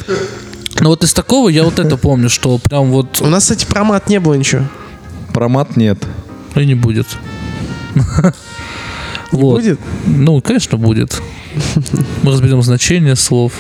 [0.80, 3.84] Ну вот из такого я вот это помню, что прям вот У нас, кстати, про
[3.84, 4.64] мат не было ничего.
[5.34, 5.98] Про мат нет.
[6.56, 7.08] и не будет.
[7.94, 8.04] Не
[9.34, 9.56] Вот.
[9.56, 9.82] будет?
[10.06, 11.22] Ну, конечно, будет.
[12.24, 13.52] Мы разберем значение слов.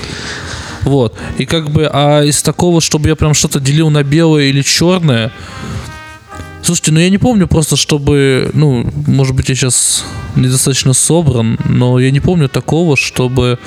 [0.85, 1.17] Вот.
[1.37, 5.31] И как бы, а из такого, чтобы я прям что-то делил на белое или черное,
[6.65, 10.03] Слушайте, ну я не помню просто, чтобы, ну, может быть, я сейчас
[10.35, 13.59] недостаточно собран, но я не помню такого, чтобы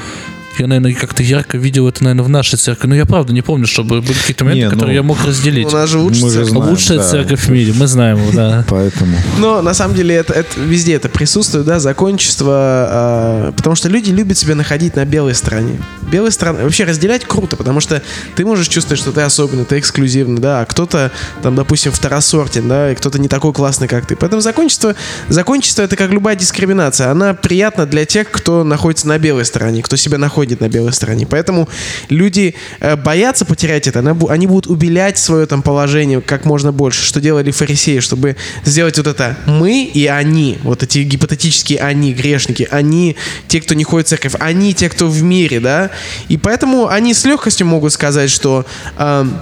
[0.61, 2.89] я, наверное, как-то ярко видел это, наверное, в нашей церкви.
[2.89, 5.69] Но я правда не помню, чтобы были какие-то моменты, Не, ну, которые я мог разделить.
[5.69, 6.49] У нас же же церковь.
[6.49, 7.05] знаем, Лучшая да.
[7.05, 8.65] церковь в мире, мы знаем, да.
[8.69, 9.17] Поэтому.
[9.39, 14.11] Но на самом деле это, это везде это присутствует, да, закончество, а, потому что люди
[14.11, 15.81] любят себя находить на белой стороне.
[16.11, 18.03] Белой стороны вообще разделять круто, потому что
[18.35, 21.11] ты можешь чувствовать, что ты особенный, ты эксклюзивный, да, а кто-то
[21.43, 24.17] там, допустим, второсортен, да, и кто-то не такой классный, как ты.
[24.17, 24.95] Поэтому закончество,
[25.29, 29.97] закончество это как любая дискриминация, она приятна для тех, кто находится на белой стороне, кто
[29.97, 31.27] себя находит на белой стороне.
[31.27, 31.69] Поэтому
[32.09, 37.21] люди э, боятся потерять это, они будут убелять свое там положение как можно больше, что
[37.21, 43.17] делали фарисеи, чтобы сделать вот это мы и они, вот эти гипотетические они, грешники, они
[43.49, 45.91] те, кто не ходит в церковь, они те, кто в мире, да,
[46.29, 48.65] и поэтому они с легкостью могут сказать, что
[48.99, 49.39] эм,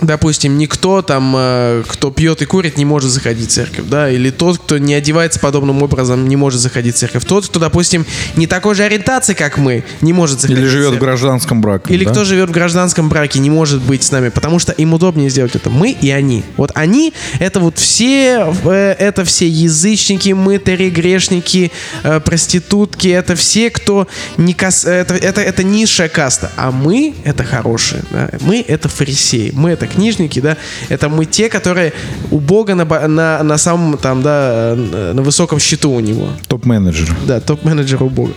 [0.00, 4.30] Допустим, никто там, э, кто пьет и курит, не может заходить в церковь, да, или
[4.30, 7.24] тот, кто не одевается подобным образом, не может заходить в церковь.
[7.24, 10.86] Тот, кто, допустим, не такой же ориентации, как мы, не может заходить Или в живет
[10.86, 11.08] в церковь.
[11.08, 11.92] гражданском браке.
[11.92, 12.12] Или да?
[12.12, 15.56] кто живет в гражданском браке, не может быть с нами, потому что им удобнее сделать
[15.56, 15.68] это.
[15.68, 16.44] Мы и они.
[16.56, 21.72] Вот они, это вот все, э, это все язычники, мытари, грешники,
[22.04, 24.84] э, проститутки, это все, кто не кас...
[24.84, 26.52] это, это, это низшая каста.
[26.56, 28.04] А мы, это хорошие.
[28.10, 28.30] да.
[28.42, 29.50] Мы, это фарисеи.
[29.52, 30.56] Мы, это книжники, да.
[30.88, 31.92] Это мы те, которые
[32.30, 36.28] у Бога на, на, на самом, там, да, э, на высоком счету у него.
[36.48, 37.14] Топ-менеджер.
[37.26, 38.32] Да, топ-менеджер у Бога.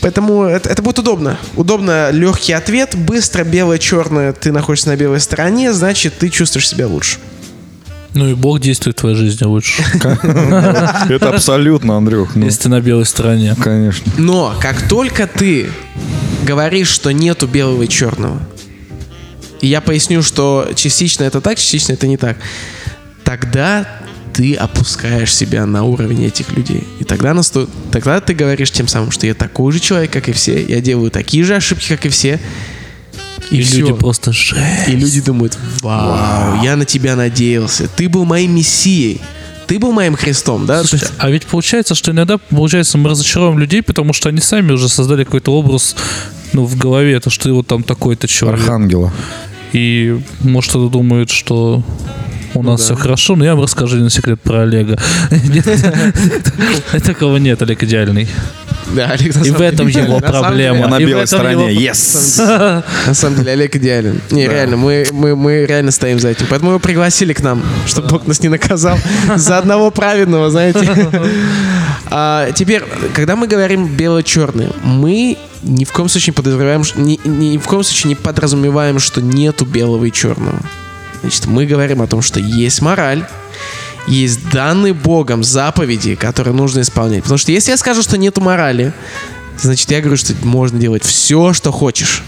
[0.00, 1.36] Поэтому это, это будет удобно.
[1.56, 6.86] Удобно, легкий ответ, быстро, белое, черное, ты находишься на белой стороне, значит, ты чувствуешь себя
[6.86, 7.18] лучше.
[8.14, 9.82] Ну и Бог действует в твоей жизни лучше,
[11.08, 12.34] Это абсолютно, Андрюх.
[12.34, 13.54] ну, если ты на белой стороне.
[13.60, 14.10] Конечно.
[14.18, 15.70] Но как только ты
[16.44, 18.40] говоришь, что нету белого и черного,
[19.60, 22.36] и я поясню, что частично это так, частично это не так,
[23.24, 23.86] тогда
[24.32, 26.86] ты опускаешь себя на уровень этих людей.
[27.00, 27.68] И тогда, насто...
[27.90, 31.10] тогда ты говоришь тем самым, что я такой же человек, как и все, я делаю
[31.10, 32.40] такие же ошибки, как и все.
[33.50, 33.78] И, И всё.
[33.78, 34.88] люди просто жесть.
[34.88, 37.88] И люди думают, вау, я на тебя надеялся.
[37.88, 39.20] Ты был моим мессией.
[39.66, 40.80] Ты был моим Христом, да?
[40.80, 44.72] Слушайте, есть- а ведь получается, что иногда, получается, мы разочаровываем людей, потому что они сами
[44.72, 45.96] уже создали какой-то образ
[46.52, 48.60] ну, в голове, то, что ты вот там такой-то человек.
[48.60, 49.12] Архангела.
[49.72, 51.82] И может кто-то думает, что
[52.54, 52.84] у нас да.
[52.84, 54.98] все хорошо, но я вам расскажу один секрет про Олега.
[57.04, 58.28] Такого нет, Олег идеальный.
[58.94, 60.76] Да, Олег, на И в этом его на проблема.
[60.78, 61.72] деле, На И в белой этом стороне.
[61.72, 62.82] его- Yes.
[63.06, 64.20] На самом деле, Олег идеален.
[64.30, 66.46] Не, реально, мы, мы, мы реально стоим за этим.
[66.50, 68.98] Поэтому его пригласили к нам, чтобы Бог нас не наказал
[69.36, 71.08] за одного праведного, знаете.
[72.12, 72.82] А, теперь,
[73.14, 77.62] когда мы говорим бело-черный, мы ни в коем случае не подразумеваем, ш- ни, ни в
[77.66, 80.58] коем случае не подразумеваем, что нету белого и черного.
[81.20, 83.24] Значит, мы говорим о том, что есть мораль,
[84.06, 87.22] есть данные Богом заповеди, которые нужно исполнять.
[87.22, 88.92] Потому что если я скажу, что нету морали,
[89.58, 92.22] значит, я говорю, что можно делать все, что хочешь.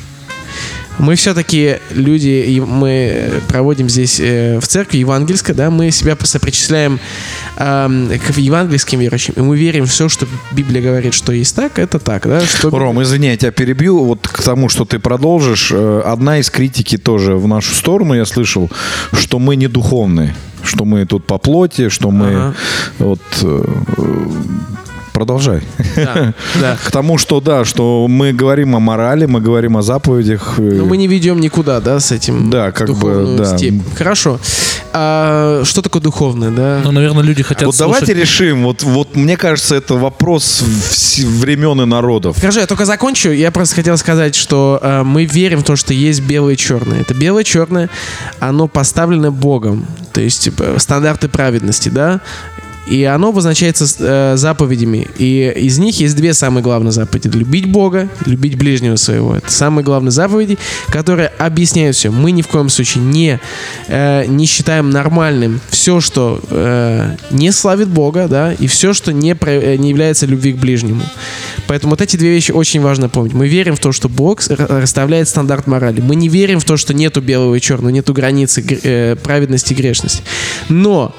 [0.99, 7.01] Мы все-таки люди, и мы проводим здесь э, в церкви евангельской, да, мы себя сопричисляем
[7.57, 11.79] эм, к евангельским верующим, и мы верим в все, что Библия говорит, что есть так,
[11.79, 14.05] это так, да, что Ром, извини, я тебя перебью.
[14.05, 15.71] Вот к тому, что ты продолжишь.
[15.73, 18.71] э, Одна из критики тоже в нашу сторону я слышал,
[19.13, 22.55] что мы не духовные, что мы тут по плоти, что мы Ага.
[22.99, 23.65] вот э,
[25.13, 25.61] продолжай.
[25.97, 26.77] Да, да.
[26.85, 30.55] К тому, что да, что мы говорим о морали, мы говорим о заповедях.
[30.59, 33.57] э, Но мы не ведем никуда, да, с этим Да, как бы, да.
[33.57, 33.83] степь.
[33.97, 34.39] Хорошо.
[34.95, 36.81] А, что такое духовное, да?
[36.85, 38.65] Ну, наверное, люди хотят Вот слушать- давайте решим.
[38.65, 40.63] Вот, вот мне кажется, это вопрос
[41.19, 42.37] времен и народов.
[42.39, 43.31] Скажи, я только закончу.
[43.31, 47.01] Я просто хотел сказать, что э, мы верим в то, что есть белое и черное.
[47.01, 47.89] Это белое и черное,
[48.41, 49.87] оно поставлено Богом.
[50.13, 52.21] То есть типа, стандарты праведности, да?
[52.89, 55.07] И оно обозначается э, заповедями.
[55.17, 57.29] И из них есть две самые главные заповеди.
[57.29, 59.37] Любить Бога, любить ближнего своего.
[59.37, 60.59] Это самые главные заповеди,
[60.89, 62.11] которые объясняют все.
[62.11, 63.39] Мы ни в коем случае не,
[63.87, 69.35] э, не считаем нормальным все, что э, не славит Бога, да, и все, что не,
[69.37, 71.03] про- э, не является любви к ближнему.
[71.69, 73.33] Поэтому вот эти две вещи очень важно помнить.
[73.33, 76.01] Мы верим в то, что Бог расставляет стандарт морали.
[76.01, 79.73] Мы не верим в то, что нету белого и черного, нету границы гр- э, праведности
[79.73, 80.23] и грешности.
[80.69, 81.15] Но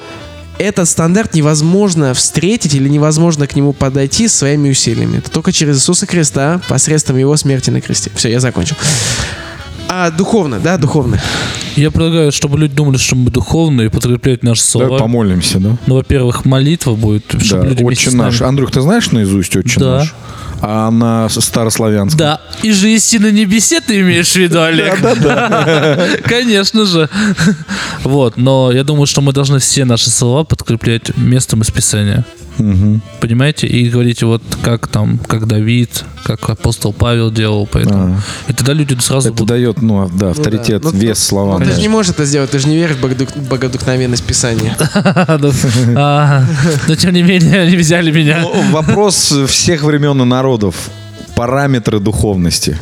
[0.58, 5.18] этот стандарт невозможно встретить или невозможно к нему подойти своими усилиями.
[5.18, 8.10] Это только через Иисуса Христа, посредством Его смерти на кресте.
[8.14, 8.76] Все, я закончил.
[9.88, 11.20] А духовно, да, духовно.
[11.76, 14.98] Я предлагаю, чтобы люди думали, что мы духовные и подкрепляют наши Давай слова.
[14.98, 15.76] помолимся, да?
[15.86, 18.40] Ну, во-первых, молитва будет, чтобы Да, люди Отче наш.
[18.42, 19.98] Андрюх, ты знаешь наизусть Отче Да.
[19.98, 20.14] наш?
[20.66, 22.18] А на с- старославянском?
[22.18, 24.98] Да, и же исти на небесе ты имеешь в виду, Олег?
[26.24, 27.08] Конечно же.
[28.04, 32.24] Вот, но я думаю, что мы должны все наши слова подкреплять местом из Писания.
[33.20, 33.66] Понимаете?
[33.66, 38.20] И говорите, вот как там, как Давид, как апостол Павел делал, поэтому.
[38.48, 39.48] И тогда люди сразу Это будут...
[39.48, 41.60] дает, ну, да, авторитет, Ну, вес словам.
[41.62, 41.74] Ты да.
[41.74, 44.76] же не можешь это сделать, ты же не веришь в богодух- богодухновенность Писания.
[45.96, 46.44] А,
[46.88, 48.40] Но тем не менее, они взяли меня.
[48.42, 50.74] Ну, Вопрос всех времен и народов.
[51.36, 52.78] Параметры духовности.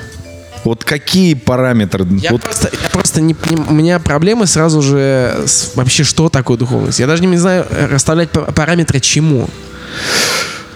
[0.65, 2.07] Вот какие параметры?
[2.21, 6.29] Я Вот просто, я просто не, не- у меня проблемы сразу же с вообще, что
[6.29, 7.01] такое духовность.
[7.01, 9.49] Я даже не знаю э, расставлять па- параметры чему.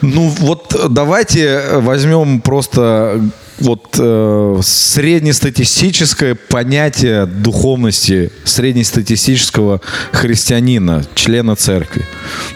[0.02, 3.20] Ну вот э, давайте возьмем просто
[3.58, 9.80] вот э, среднестатистическое понятие духовности среднестатистического
[10.12, 12.04] христианина, члена церкви.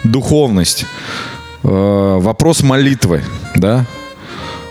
[0.03, 0.85] Духовность.
[1.63, 3.23] Э, вопрос молитвы,
[3.55, 3.85] да?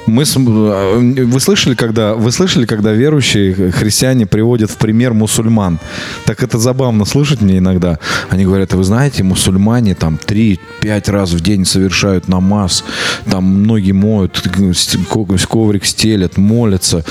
[0.06, 5.78] Мы, э, вы слышали, когда вы слышали, когда верующие христиане приводят в пример мусульман?
[6.24, 7.98] Так это забавно слышать мне иногда.
[8.28, 12.84] Они говорят, «А вы знаете, мусульмане там 3-5 раз в день совершают намаз,
[13.30, 14.42] там ноги моют,
[15.48, 17.04] коврик стелят, молятся.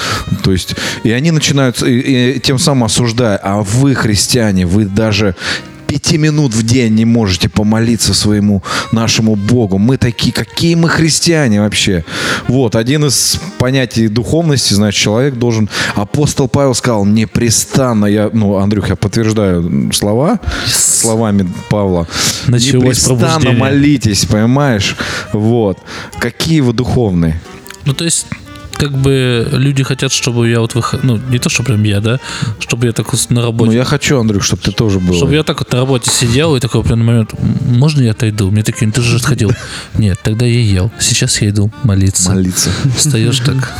[0.43, 5.35] То есть, и они начинают, и- и тем самым осуждая, а вы, христиане, вы даже
[5.89, 8.61] пяти минут в день не можете помолиться своему
[8.91, 9.79] нашему Богу.
[9.79, 12.05] Мы такие, какие мы христиане вообще.
[12.47, 15.67] Вот, один из понятий духовности, значит, человек должен...
[15.95, 22.07] Апостол Павел сказал, непрестанно, я, ну, Андрюх, я подтверждаю слова, словами Павла.
[22.47, 23.59] Началось непрестанно пробуждение.
[23.59, 24.95] молитесь, понимаешь?
[25.33, 25.79] Вот.
[26.19, 27.41] Какие вы духовные?
[27.85, 28.27] Ну, то есть,
[28.79, 31.03] как бы люди хотят, чтобы я вот выход...
[31.03, 32.19] Ну, не то, что прям я, да,
[32.59, 33.75] чтобы я так вот на Ну, работе...
[33.75, 35.13] я хочу, Андрюх, чтобы ты тоже был.
[35.15, 38.49] Чтобы я так вот на работе сидел и такой прям момент, «М, можно я отойду?
[38.51, 39.51] Мне такие, «Ну, ты же отходил.
[39.97, 40.91] Нет, тогда я ел.
[40.97, 42.31] Сейчас я иду молиться.
[42.31, 42.69] молиться.
[42.95, 43.73] Встаешь так.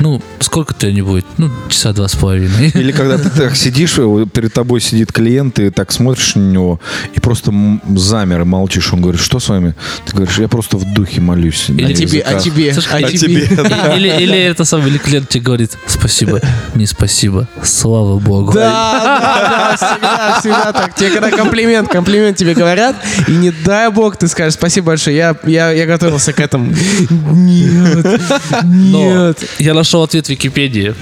[0.00, 1.26] Ну, сколько тебя не будет?
[1.38, 2.68] Ну, часа два с половиной.
[2.74, 3.94] Или когда ты так сидишь,
[4.32, 6.80] перед тобой сидит клиент, ты так смотришь на него
[7.14, 7.52] и просто
[7.96, 8.92] замер и молчишь.
[8.92, 9.74] Он говорит, что с вами?
[10.06, 11.66] Ты говоришь, я просто в духе молюсь.
[11.68, 12.42] А тебе, а языках».
[12.42, 13.44] тебе, Слушай, а а тебе.
[13.44, 13.48] И-
[13.98, 16.40] Или, или это самое, или клиент тебе говорит, спасибо,
[16.74, 18.52] не спасибо, слава богу.
[18.52, 20.94] Да, да, да, всегда, всегда так.
[20.94, 22.96] Тебе когда комплимент, комплимент тебе говорят,
[23.26, 26.72] и не дай бог, ты скажешь, спасибо большое, я, я, я готовился к этому.
[27.32, 28.20] Нет,
[28.62, 29.44] Но нет.
[29.58, 30.94] я нашел ответ в Википедии.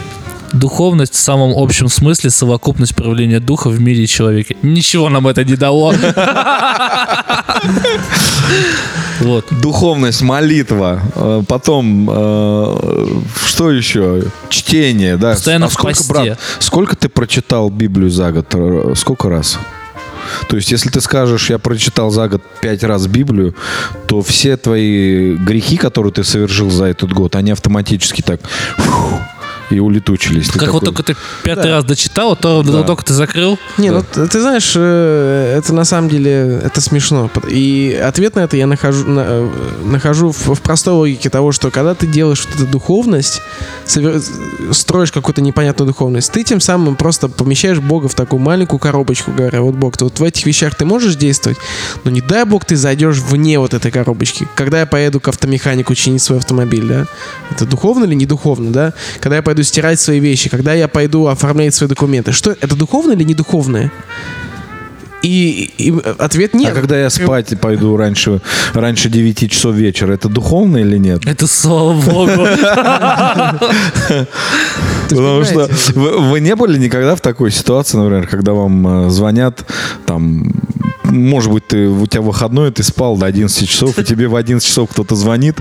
[0.53, 4.57] Духовность в самом общем смысле совокупность проявления духа в мире и человеке.
[4.63, 5.93] Ничего нам это не дало.
[9.19, 9.47] Вот.
[9.63, 14.25] Духовность, молитва, э, потом э, что еще?
[14.51, 15.31] Чтение, да.
[15.33, 18.47] Постоянно а в сколько, брат, сколько ты прочитал Библию за год?
[18.53, 19.59] Э, Сколько раз?
[20.49, 23.55] То есть, если ты скажешь, я прочитал за год пять раз Библию,
[24.07, 28.41] то все твои грехи, которые ты совершил за этот год, они автоматически так
[28.79, 29.21] фу,
[29.71, 30.49] и улетучились.
[30.49, 32.83] Ты Как вот такой, только ты пятый раз дочитал, то Да.
[32.83, 33.59] только ты закрыл.
[33.79, 37.31] Не, ну ты, знаешь, э, это на самом деле это смешно.
[37.49, 39.49] И ответ на это я нахожу, на- э,
[39.85, 43.41] нахожу в, в простой логике того, что когда ты делаешь вот эту духовность,
[43.87, 44.23] совер-
[44.73, 49.63] строишь какую-то непонятную духовность, ты тем самым просто помещаешь Бога в такую маленькую коробочку, говоря,
[49.63, 51.59] вот Бог, ты вот в этих вещах ты можешь действовать,
[52.05, 54.47] но не дай Бог ты зайдешь вне вот этой коробочки.
[54.55, 57.07] Когда я поеду к автомеханику чинить свой автомобиль, да,
[57.51, 58.93] это духовно или не духовно, да?
[59.21, 63.13] Когда я пойду стирать свои вещи, когда я пойду оформлять свои документы, что это духовно
[63.13, 63.91] или не духовное?
[65.23, 66.73] И, и ответ нет.
[66.73, 68.43] А когда я спать пойду раньше,
[68.75, 71.27] раньше 9 часов вечера, это духовно или нет?
[71.27, 72.33] Это слава богу.
[75.09, 75.71] Потому что
[76.05, 79.65] вы не были никогда в такой ситуации, например, когда вам э, звонят
[80.05, 80.53] там
[81.11, 84.67] может быть, ты, у тебя выходной, ты спал до 11 часов, и тебе в 11
[84.67, 85.57] часов кто-то звонит.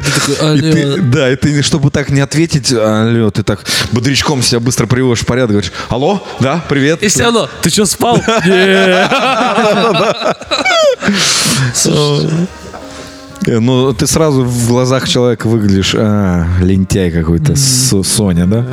[1.12, 5.26] да, и ты, чтобы так не ответить, алло, ты так бодрячком себя быстро приводишь в
[5.26, 7.04] порядок, говоришь, алло, да, привет.
[7.04, 8.22] И все равно, ты что, спал?
[13.48, 18.66] Э, Ну, ты сразу в глазах человека выглядишь, а, лентяй какой-то, Со- Соня, да?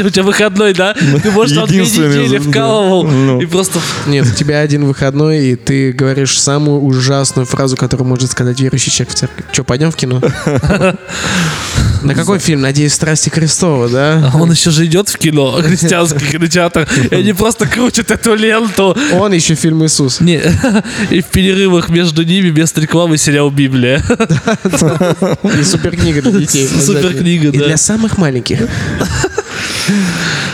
[0.00, 0.94] У тебя выходной, да?
[0.94, 3.40] Ты, может, там две Единственный, недели вкалывал Ну.
[3.40, 3.78] и просто...
[4.06, 8.90] Нет, у тебя один выходной, и ты говоришь самую ужасную фразу, которую может сказать верующий
[8.90, 9.44] человек в церкви.
[9.52, 10.20] Че, пойдем в кино?
[12.02, 12.60] На какой фильм?
[12.62, 14.30] Надеюсь, «Страсти Христова», да?
[14.32, 18.96] А он еще же идет в кино, христианский кинотеатр, и они просто крутят эту ленту.
[19.12, 20.20] Он еще фильм «Иисус».
[20.20, 20.40] Не,
[21.10, 24.02] и в перерывах между ними вместо рекламы сериал «Библия».
[25.58, 26.68] И суперкнига для детей.
[26.68, 27.66] Суперкнига, И да.
[27.66, 28.58] для самых маленьких.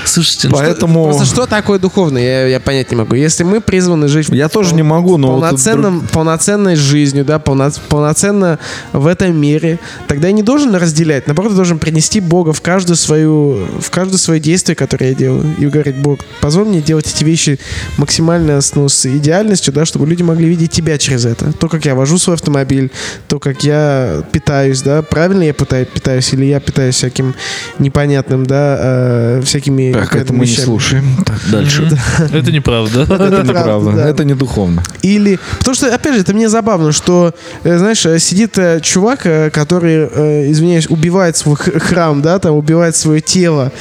[0.08, 1.04] Слушайте, ну что- Поэтому...
[1.04, 3.14] Просто что такое духовное, я, я понять не могу.
[3.14, 5.28] Если мы призваны жить в Я тоже не могу, но...
[5.28, 8.58] вот тут полноценном, полноценной жизнью, да, полно- полноценно
[8.92, 12.96] в этом мире, тогда я не должен разделять, наоборот, я должен принести Бога в каждую
[12.96, 17.24] свою, в каждое свое действие, которое я делаю, и говорить, Бог, позволь мне делать эти
[17.24, 17.58] вещи
[17.96, 21.52] максимально с, ну, с идеальностью, да, чтобы люди могли видеть тебя через это.
[21.52, 22.90] То, как я вожу свой автомобиль,
[23.28, 27.34] то, как я питаюсь, да, правильно я питаю- питаюсь, или я питаюсь всяким
[27.78, 31.22] непонятным, да, э, всякими Так, это мы не слушаем.
[31.24, 31.90] Так, дальше.
[32.32, 33.02] Это неправда.
[33.02, 34.08] Это правда, неправда, да.
[34.08, 34.82] это не духовно.
[35.02, 35.38] Или...
[35.58, 39.20] Потому что, опять же, это мне забавно, что, э, знаешь, э, сидит э, чувак,
[39.52, 43.72] который, извиняюсь, убивает свой храм, да, там, убивает свое тело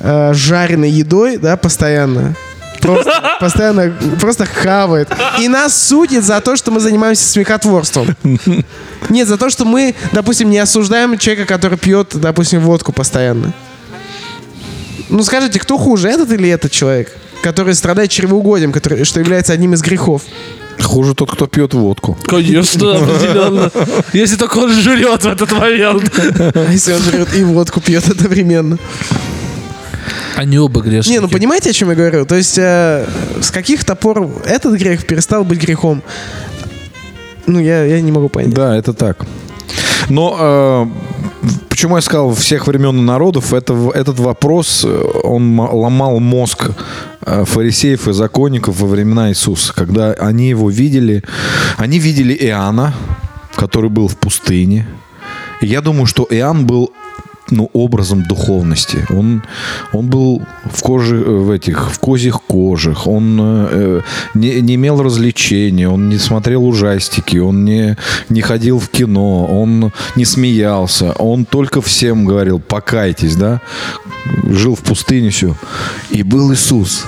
[0.00, 2.34] жареной едой, да, постоянно.
[2.80, 5.08] Просто, постоянно просто хавает.
[5.40, 8.16] И нас судит за то, что мы занимаемся смехотворством.
[9.08, 13.52] Нет, за то, что мы, допустим, не осуждаем человека, который пьет, допустим, водку постоянно.
[15.08, 17.12] Ну скажите, кто хуже, этот или этот человек?
[17.42, 20.22] Который страдает чревоугодием, который, что является одним из грехов.
[20.82, 22.16] Хуже тот, кто пьет водку.
[22.26, 23.70] Конечно, определенно.
[24.12, 26.12] Если только он жрет в этот момент.
[26.54, 28.78] А если он жрет и водку пьет одновременно?
[30.36, 31.14] Они оба грешники.
[31.14, 32.24] Не, ну понимаете, о чем я говорю?
[32.24, 33.04] То есть э,
[33.40, 36.02] с каких-то пор этот грех перестал быть грехом.
[37.46, 38.54] Ну, я, я не могу понять.
[38.54, 39.26] Да, это так.
[40.08, 40.86] Но э,
[41.68, 46.70] почему я сказал всех времен и народов, это, этот вопрос, э, он ма- ломал мозг
[47.20, 51.22] э, фарисеев и законников во времена Иисуса, когда они его видели,
[51.76, 52.94] они видели Иоанна,
[53.54, 54.86] который был в пустыне.
[55.60, 56.92] Я думаю, что Иоанн был
[57.50, 59.06] ну, образом духовности.
[59.10, 59.42] Он,
[59.92, 63.06] он был в коже, э, в этих, в козьих кожах.
[63.06, 64.00] Он э,
[64.34, 67.96] не, не имел развлечений, он не смотрел ужастики, он не,
[68.28, 71.12] не ходил в кино, он не смеялся.
[71.12, 73.60] Он только всем говорил, покайтесь, да?
[74.44, 75.54] Жил в пустыне все.
[76.10, 77.04] И был Иисус,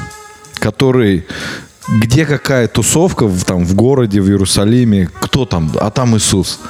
[0.59, 1.25] который
[1.89, 6.61] где какая тусовка там, в городе, в Иерусалиме, кто там, а там Иисус.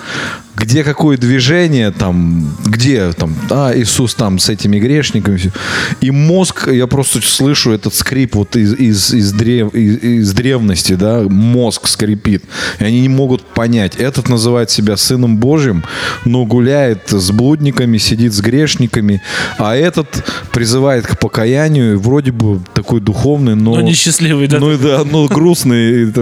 [0.61, 5.41] Где какое движение, там, где там, а, Иисус там с этими грешниками.
[6.03, 10.93] И мозг, я просто слышу этот скрип вот из, из, из, древ, из, из древности,
[10.93, 12.45] да, мозг скрипит.
[12.79, 13.97] И они не могут понять.
[13.97, 15.83] Этот называет себя Сыном Божьим,
[16.25, 19.23] но гуляет с блудниками, сидит с грешниками,
[19.59, 23.77] а этот призывает к покаянию, вроде бы такой духовный, но...
[23.77, 24.59] Но несчастливый, да?
[24.59, 26.13] Ну и да, ну грустный.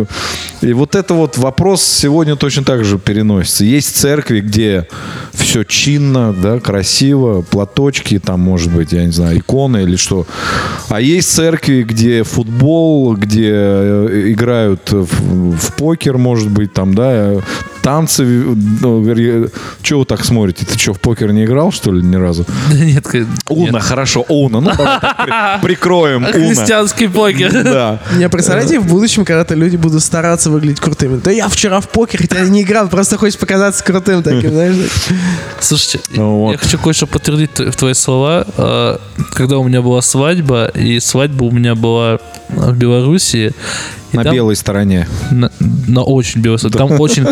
[0.60, 3.64] И, вот это вот вопрос сегодня точно так же переносится.
[3.64, 3.96] Есть
[4.28, 4.86] церкви, где
[5.32, 10.26] все чинно, да, красиво, платочки, там, может быть, я не знаю, иконы или что.
[10.88, 17.36] А есть церкви, где футбол, где э, играют в, в покер, может быть, там, да,
[17.82, 18.24] танцы.
[18.24, 19.04] Ну,
[19.82, 20.64] что вы так смотрите?
[20.66, 22.44] Ты что, в покер не играл, что ли, ни разу?
[22.70, 23.06] Да Нет,
[23.48, 23.82] Уна, нет.
[23.82, 24.60] хорошо, Уна.
[24.60, 26.32] Ну, давай прикроем Уна.
[26.32, 27.52] Христианский покер.
[27.68, 28.00] Да.
[28.16, 31.20] Не представляете, в будущем когда-то люди будут стараться выглядеть крутыми.
[31.22, 34.76] Да я вчера в покер, хотя не играл, просто хочешь показаться крутым таким, знаешь.
[35.60, 38.46] Слушайте, Ну я хочу кое-что подтвердить в твои слова.
[38.56, 39.00] А,
[39.32, 42.18] Когда у меня была свадьба, и свадьба у меня была
[42.48, 43.52] в Белоруссии.
[44.12, 45.06] На там- белой стороне.
[45.30, 45.50] на,
[45.86, 46.78] на очень белой стороне.
[46.78, 47.26] Там очень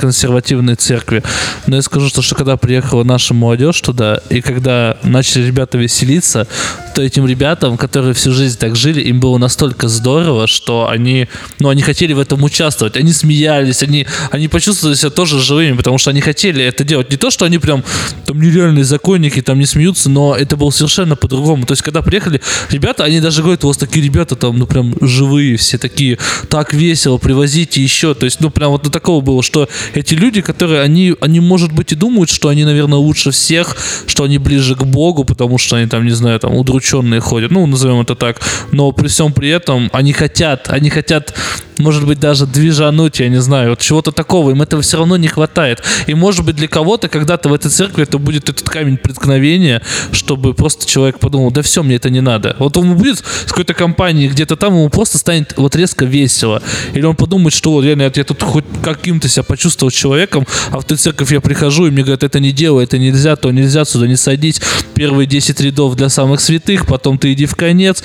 [0.47, 1.23] консервативные церкви.
[1.67, 6.47] Но я скажу, что, что когда приехала наша молодежь туда, и когда начали ребята веселиться,
[6.95, 11.29] то этим ребятам, которые всю жизнь так жили, им было настолько здорово, что они,
[11.59, 12.97] ну, они хотели в этом участвовать.
[12.97, 17.11] Они смеялись, они, они почувствовали себя тоже живыми, потому что они хотели это делать.
[17.11, 17.83] Не то, что они прям
[18.25, 21.67] там нереальные законники, там не смеются, но это было совершенно по-другому.
[21.67, 22.41] То есть, когда приехали
[22.71, 26.19] ребята, они даже говорят, у вас такие ребята там, ну, прям живые, все такие,
[26.49, 28.15] так весело, привозите еще.
[28.15, 31.73] То есть, ну, прям вот до такого было, что эти люди, которые, они, они, может
[31.73, 35.77] быть, и думают, что они, наверное, лучше всех, что они ближе к Богу, потому что
[35.77, 38.41] они там, не знаю, там, удрученные ходят, ну, назовем это так.
[38.73, 41.35] Но при всем при этом они хотят, они хотят
[41.79, 44.51] может быть, даже движануть, я не знаю, вот чего-то такого.
[44.51, 45.83] Им этого все равно не хватает.
[46.07, 50.55] И, может быть, для кого-то когда-то в этой церкви это будет этот камень преткновения, чтобы
[50.55, 52.57] просто человек подумал, да все, мне это не надо.
[52.59, 56.63] Вот он будет с какой-то компанией где-то там, ему просто станет вот резко весело.
[56.95, 60.16] Или он подумает, что вот реально я тут хоть каким-то себя почувствовал человеком,
[60.71, 63.51] а в эту церковь я прихожу, и мне говорят, это не делай, это нельзя, то
[63.51, 64.61] нельзя, сюда не садись.
[64.95, 68.03] Первые 10 рядов для самых святых, потом ты иди в конец,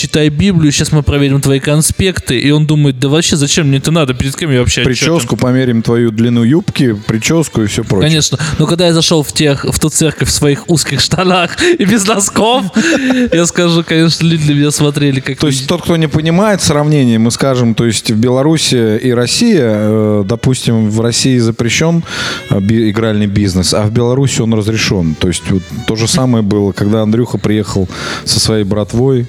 [0.00, 2.38] читай Библию, сейчас мы проверим твои конспекты.
[2.38, 5.36] И он думает, да вообще зачем мне это надо, перед кем я вообще отчетен?» Прическу
[5.36, 8.08] померим твою длину юбки, прическу и все прочее.
[8.08, 8.38] Конечно.
[8.58, 12.06] Но когда я зашел в, тех, в ту церковь в своих узких штанах и без
[12.06, 12.64] носков,
[13.32, 15.36] я скажу, конечно, люди для меня смотрели как...
[15.36, 19.68] То есть тот, кто не понимает сравнение, мы скажем, то есть в Беларуси и Россия,
[19.70, 22.02] э, допустим, в России запрещен
[22.48, 25.14] э, игральный бизнес, а в Беларуси он разрешен.
[25.14, 25.42] То есть
[25.86, 27.86] то же самое было, когда Андрюха приехал
[28.24, 29.26] со своей братвой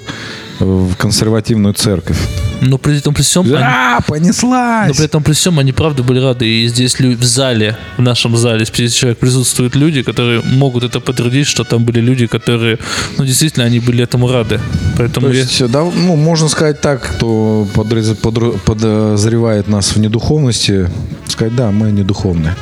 [0.62, 2.18] в консервативную церковь.
[2.62, 3.46] Но при этом при всем...
[3.46, 4.96] они- А, Но понеслась!
[4.98, 6.46] при этом при всем они правда были рады.
[6.48, 11.48] И здесь в зале, в нашем зале, 50 человек присутствуют люди, которые могут это подтвердить,
[11.48, 12.78] что там были люди, которые,
[13.18, 14.60] ну, действительно, они были этому рады.
[14.98, 20.00] Поэтому То я- есть, да, ну, можно сказать так, кто подрез- подру- подозревает нас в
[20.00, 20.88] недуховности,
[21.28, 22.56] сказать, да, мы недуховные.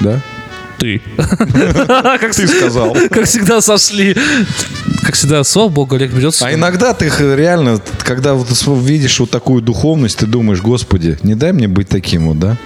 [0.00, 0.20] Да?
[0.80, 1.02] Ты.
[1.16, 2.96] Как Ты сказал.
[3.10, 4.16] Как всегда сошли.
[5.04, 6.46] Как всегда, слава богу, Олег берется.
[6.46, 11.68] А иногда ты реально, когда видишь вот такую духовность, ты думаешь, господи, не дай мне
[11.68, 12.56] быть таким вот, да?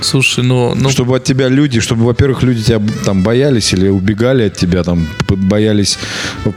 [0.00, 4.44] Слушай, ну, ну Чтобы от тебя люди, чтобы, во-первых, люди тебя там боялись или убегали
[4.44, 5.98] от тебя, там, боялись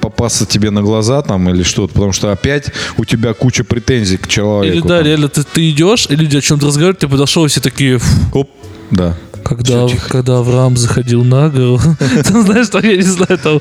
[0.02, 4.28] попасться тебе на глаза там или что-то, потому что опять у тебя куча претензий к
[4.28, 4.76] человеку.
[4.76, 5.06] Или да, там.
[5.06, 8.40] реально, ты, ты идешь, и люди о чем-то разговаривают, ты подошел, и все такие, «Фу,
[8.40, 8.50] Оп,
[8.92, 9.16] да.
[9.48, 11.80] Когда, когда Авраам заходил на гору.
[12.00, 13.60] Ты знаешь, что я не знаю, там...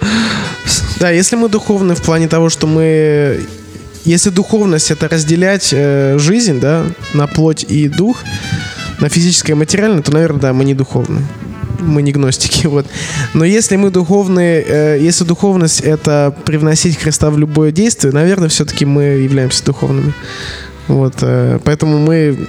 [0.98, 3.40] Да, если мы духовны в плане того, что мы...
[4.04, 6.84] Если духовность— это разделять э, жизнь, да,
[7.14, 8.18] на плоть и дух,
[9.00, 11.22] на физическое и материальное, то, наверное, да, мы не духовны.
[11.80, 12.86] Мы не гностики, вот.
[13.34, 18.84] Но если мы духовные, э, если духовность— это привносить Христа в любое действие, наверное, все-таки
[18.84, 20.14] мы являемся духовными.
[20.88, 22.48] Вот, э, поэтому мы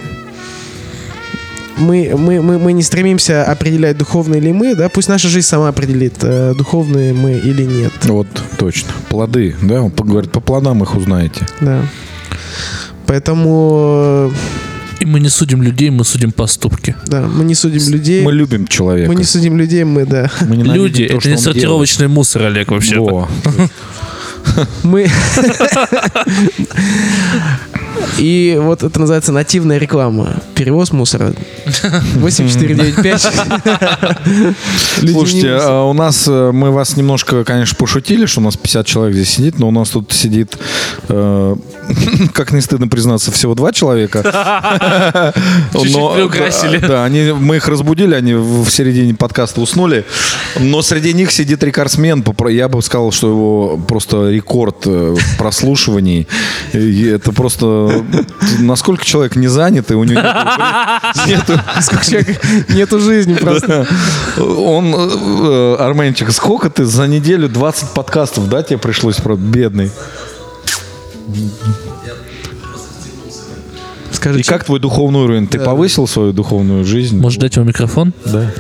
[1.78, 5.70] мы, мы, мы, мы не стремимся определять, духовные ли мы, да, пусть наша жизнь сама
[5.70, 7.94] определит, э, духовные мы или нет.
[8.04, 8.92] Вот, точно.
[9.10, 11.46] Плоды, да, он говорит, по плодам их узнаете.
[11.62, 11.82] Да.
[13.06, 14.32] Поэтому,
[15.00, 16.96] И мы не судим людей, мы судим поступки.
[17.06, 18.24] э, да, мы не судим людей.
[18.24, 19.10] Мы любим человека.
[19.10, 20.30] Мы не судим людей, мы, да.
[20.42, 22.90] Мы Люди, то, это что не сортировочный мусор, Олег, делает.
[22.90, 23.00] вообще.
[23.00, 23.30] Во.
[24.84, 25.10] Мы...
[28.18, 30.38] И вот это называется нативная реклама.
[30.56, 31.34] Перевоз мусора.
[32.16, 33.32] 8495.
[35.02, 38.86] Люди Слушайте, а у нас, э, мы вас немножко, конечно, пошутили, что у нас 50
[38.86, 40.58] человек здесь сидит, но у нас тут сидит,
[41.10, 41.56] э,
[42.34, 44.24] как не стыдно признаться, всего два человека.
[45.74, 46.78] Чуть-чуть Но, приукрасили.
[46.78, 50.06] Да, они, мы их разбудили, они в середине подкаста уснули,
[50.60, 56.28] но среди них сидит рекордсмен, я бы сказал, что его просто рекорд э, в прослушивании.
[56.74, 57.67] И это просто,
[58.60, 60.22] насколько человек не занят, и у него
[61.28, 63.88] нету- Сколько человек нету жизни просто.
[64.38, 69.92] он, э, Арменчик, сколько ты за неделю 20 подкастов, да, тебе пришлось, правда, бедный?
[74.12, 75.48] Скажи, И как твой духовный уровень?
[75.48, 77.20] Ты повысил свою духовную жизнь?
[77.20, 78.14] Может дать вам микрофон?
[78.26, 78.52] Да.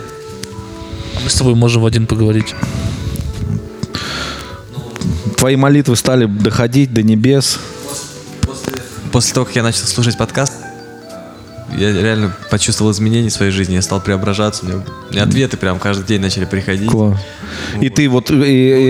[1.16, 2.54] А мы с тобой можем в один поговорить.
[5.38, 7.60] Твои молитвы стали доходить до небес.
[9.18, 10.54] После того, как я начал слушать подкаст,
[11.76, 15.58] я реально почувствовал изменения в своей жизни, я стал преображаться, у меня, у меня ответы
[15.58, 16.92] прям каждый день начали приходить.
[17.82, 18.36] И ты вот, и,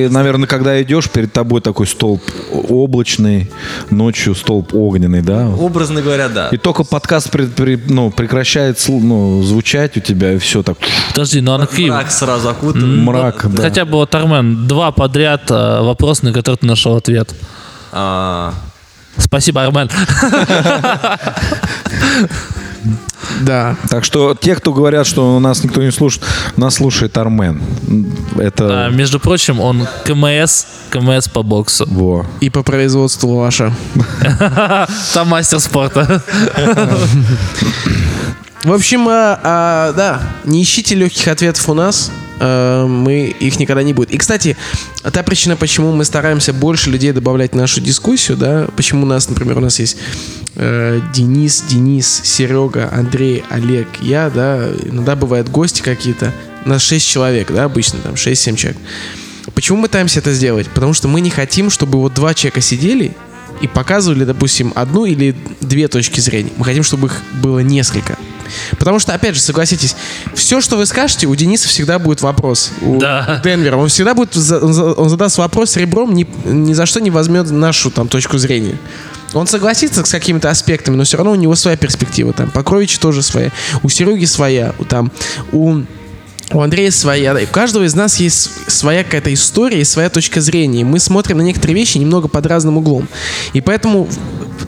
[0.03, 2.21] и, наверное, когда идешь, перед тобой такой столб
[2.51, 3.49] облачный,
[3.89, 5.47] ночью столб огненный, да?
[5.47, 6.49] Образно говоря, да.
[6.49, 10.77] И только подкаст при- при- ну, прекращает ну, звучать у тебя, и все так.
[11.11, 11.89] Подожди, ну а на какие...
[11.89, 13.01] Мрак сразу окутывает.
[13.01, 13.63] Мрак, да.
[13.63, 17.33] Хотя бы вот, Армен, два подряд э, вопрос, на который ты нашел ответ.
[17.93, 18.53] А,
[19.17, 19.89] Спасибо, Армен.
[23.41, 23.75] Да.
[23.89, 27.61] Так что те, кто говорят, что нас никто не слушает, нас слушает Армен.
[28.37, 28.85] Это...
[28.85, 31.85] А, между прочим, он КМС, КМС по боксу.
[31.87, 32.25] Во.
[32.39, 33.73] И по производству ваша.
[35.13, 36.23] Там мастер спорта.
[38.63, 42.11] В общем, а, а, да, не ищите легких ответов у нас.
[42.39, 44.11] э, мы их никогда не будет.
[44.11, 44.57] И, кстати,
[45.01, 49.27] та причина, почему мы стараемся больше людей добавлять в нашу дискуссию, да, почему у нас,
[49.29, 49.97] например, у нас есть
[50.55, 56.31] э, Денис, Денис, Серега, Андрей, Олег, я, да, иногда бывают гости какие-то.
[56.65, 58.77] Нас 6 человек, да, обычно там 6-7 человек.
[59.55, 60.67] Почему мы пытаемся это сделать?
[60.67, 63.15] Потому что мы не хотим, чтобы вот два человека сидели
[63.61, 66.51] и показывали, допустим, одну или две точки зрения.
[66.57, 68.17] Мы хотим, чтобы их было несколько.
[68.79, 69.95] Потому что, опять же, согласитесь,
[70.33, 72.71] все, что вы скажете, у Дениса всегда будет вопрос.
[72.81, 73.41] У Да.
[73.43, 73.77] Денвера.
[73.77, 78.07] Он всегда будет, он задаст вопрос ребром, ни, ни за что не возьмет нашу там
[78.07, 78.77] точку зрения.
[79.33, 82.31] Он согласится с какими-то аспектами, но все равно у него своя перспектива.
[82.31, 83.51] Там, Покрович тоже своя.
[83.83, 84.73] У Сереги своя.
[84.79, 85.11] У, там,
[85.51, 85.81] у
[86.51, 90.81] у Андрея своя, у каждого из нас есть своя какая-то история и своя точка зрения.
[90.81, 93.07] И мы смотрим на некоторые вещи немного под разным углом.
[93.53, 94.07] И поэтому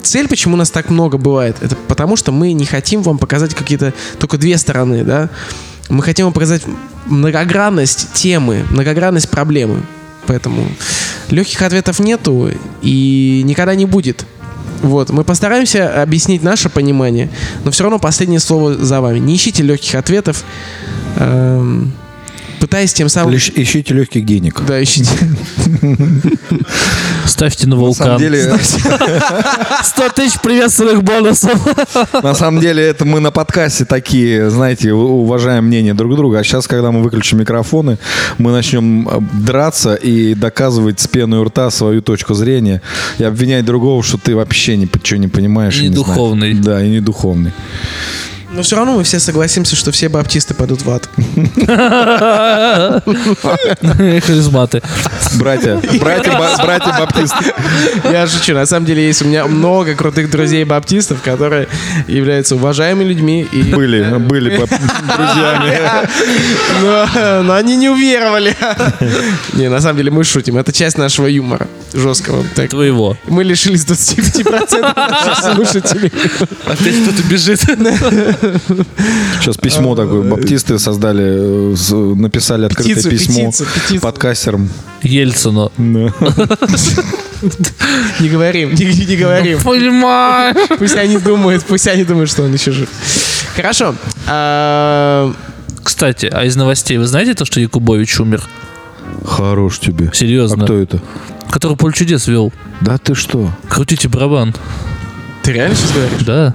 [0.04, 3.94] цель, почему нас так много бывает, это потому что мы не хотим вам показать какие-то
[4.20, 5.30] только две стороны, да.
[5.88, 6.64] Мы хотим вам показать
[7.06, 9.84] многогранность темы, многогранность проблемы.
[10.28, 10.68] Поэтому
[11.32, 12.52] легких ответов нету
[12.82, 14.26] и никогда не будет.
[14.82, 17.30] Вот, мы постараемся объяснить наше понимание,
[17.64, 19.20] но все равно последнее слово за вами.
[19.20, 20.44] Не ищите легких ответов,
[21.18, 21.92] эм,
[22.60, 23.32] пытаясь тем самым...
[23.34, 24.62] Лишь ищите легких денег.
[24.68, 25.10] Да, ищите.
[27.26, 28.18] Ставьте на На самом вулкан.
[28.18, 28.58] деле,
[29.84, 31.54] 100 тысяч приветственных бонусов.
[32.24, 36.40] на самом деле, это мы на подкасте такие, знаете, уважаем мнение друг друга.
[36.40, 37.98] А сейчас, когда мы выключим микрофоны,
[38.38, 42.82] мы начнем э, драться и доказывать с пеной у рта свою точку зрения
[43.20, 45.78] и обвинять другого, что ты вообще ничего не понимаешь.
[45.80, 46.54] и Не духовный.
[46.54, 47.52] Да, и не духовный.
[48.52, 51.08] Но все равно мы все согласимся, что все баптисты пойдут в ад.
[54.26, 54.82] Харизматы.
[55.36, 57.54] Братья, братья, ба- братья баптисты.
[58.06, 58.56] Я шучу.
[58.56, 61.68] На самом деле есть у меня много крутых друзей баптистов, которые
[62.08, 63.48] являются уважаемыми людьми.
[63.52, 63.62] И...
[63.62, 65.80] Были, были друзьями.
[66.82, 68.56] Но, но они не уверовали.
[69.54, 70.58] Не, на самом деле мы шутим.
[70.58, 72.44] Это часть нашего юмора жесткого.
[72.56, 73.16] Так, Твоего.
[73.28, 76.12] мы лишились 25% наших слушателей.
[76.66, 77.60] Опять кто-то бежит.
[79.42, 80.22] Сейчас письмо такое.
[80.30, 84.02] Баптисты создали, э, написали открытое Петицию, письмо петицию, петицию.
[84.02, 84.70] подкастерам.
[85.02, 85.72] Ельцину.
[85.78, 86.14] Да.
[88.20, 89.60] Не говорим, не, не говорим.
[89.62, 90.56] Понимаю.
[90.78, 92.90] Пусть они думают, пусть они думают, что он еще жив.
[93.56, 93.96] Хорошо.
[94.28, 95.34] А,
[95.84, 98.44] Кстати, а из новостей вы знаете то, что Якубович умер?
[99.26, 100.12] Хорош тебе.
[100.14, 100.64] Серьезно.
[100.64, 101.02] А кто это?
[101.50, 102.52] Который поле чудес вел.
[102.82, 103.50] Да ты что?
[103.70, 104.54] Крутите барабан.
[105.44, 106.26] Ты реально сейчас говоришь?
[106.26, 106.54] Да.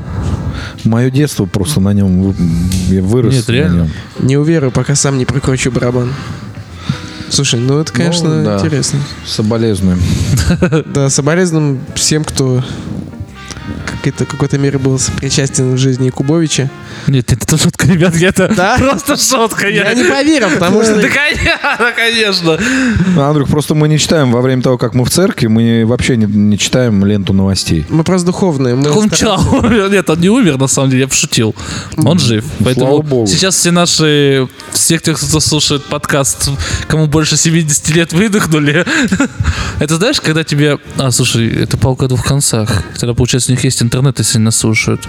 [0.84, 2.34] Мое детство просто на нем
[2.88, 3.34] я вырос.
[3.34, 3.82] Нет, реально.
[3.82, 3.90] нем.
[4.26, 6.12] Не уверую, пока сам не прокручу барабан.
[7.30, 8.58] Слушай, ну это, конечно, да.
[8.58, 9.00] интересно.
[9.26, 10.00] Соболезнуем.
[10.86, 12.62] Да, соболезнуем всем, кто
[14.10, 16.68] какой-то, какой-то мере был причастен в жизни Якубовича.
[17.06, 18.76] Нет, это шутка, ребят, я это Да?
[18.78, 19.68] просто шутка.
[19.68, 20.96] Я не поверил, потому что...
[21.00, 22.58] Да, конечно,
[23.16, 26.26] Андрюх, просто мы не читаем во время того, как мы в церкви, мы вообще не,
[26.26, 27.84] не читаем ленту новостей.
[27.88, 28.74] Мы просто духовные.
[28.74, 29.90] Мы Так он стараемся- чё, умер?
[29.90, 31.54] Нет, он не умер, на самом деле, я пошутил.
[31.96, 32.44] Он жив.
[32.64, 33.26] Поэтому Слава богу.
[33.26, 36.50] сейчас все наши, все, кто кто слушает подкаст,
[36.88, 38.84] кому больше 70 лет выдохнули.
[39.80, 40.78] Это знаешь, когда тебе...
[40.98, 42.84] А, слушай, это палка о двух концах.
[42.98, 45.08] Тогда, получается, у них есть интернет, если нас слушают.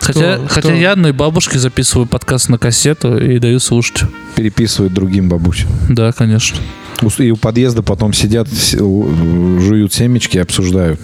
[0.00, 0.46] Хотя, Кто?
[0.48, 0.72] хотя Кто?
[0.72, 4.02] я одной бабушке записываю подкаст на кассету и даю слушать.
[4.36, 5.68] Переписывают другим бабусям.
[5.88, 6.58] Да, конечно.
[7.18, 11.00] И у подъезда потом сидят, жуют семечки и обсуждают.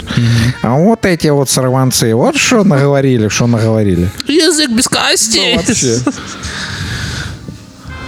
[0.62, 4.08] А вот эти вот сорванцы, вот что наговорили, что наговорили.
[4.28, 5.56] Язык без костей.
[5.56, 5.98] Вообще.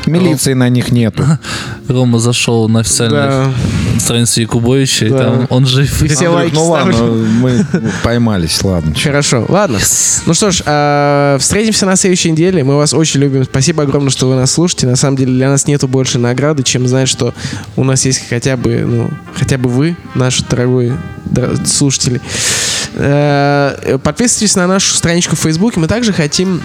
[0.06, 1.24] Милиции на них нету.
[1.88, 3.54] Рома зашел на официальную Да.
[4.04, 5.18] Страницу Якубовича, и Да.
[5.18, 6.02] там он жив.
[6.02, 7.14] И все лайки ну ладно, ставлю.
[7.40, 7.66] мы
[8.02, 8.94] поймались, ладно.
[9.02, 9.78] Хорошо, ладно.
[10.26, 12.62] Ну что ж, а, встретимся на следующей неделе.
[12.64, 13.44] Мы вас очень любим.
[13.44, 14.86] Спасибо огромное, что вы нас слушаете.
[14.86, 17.34] На самом деле для нас нету больше награды, чем знать, что
[17.76, 22.20] у нас есть хотя бы, ну, хотя бы вы, наши дорогие дор- слушатели.
[22.94, 25.80] Э, Подписывайтесь на нашу страничку в Фейсбуке.
[25.80, 26.62] Мы также хотим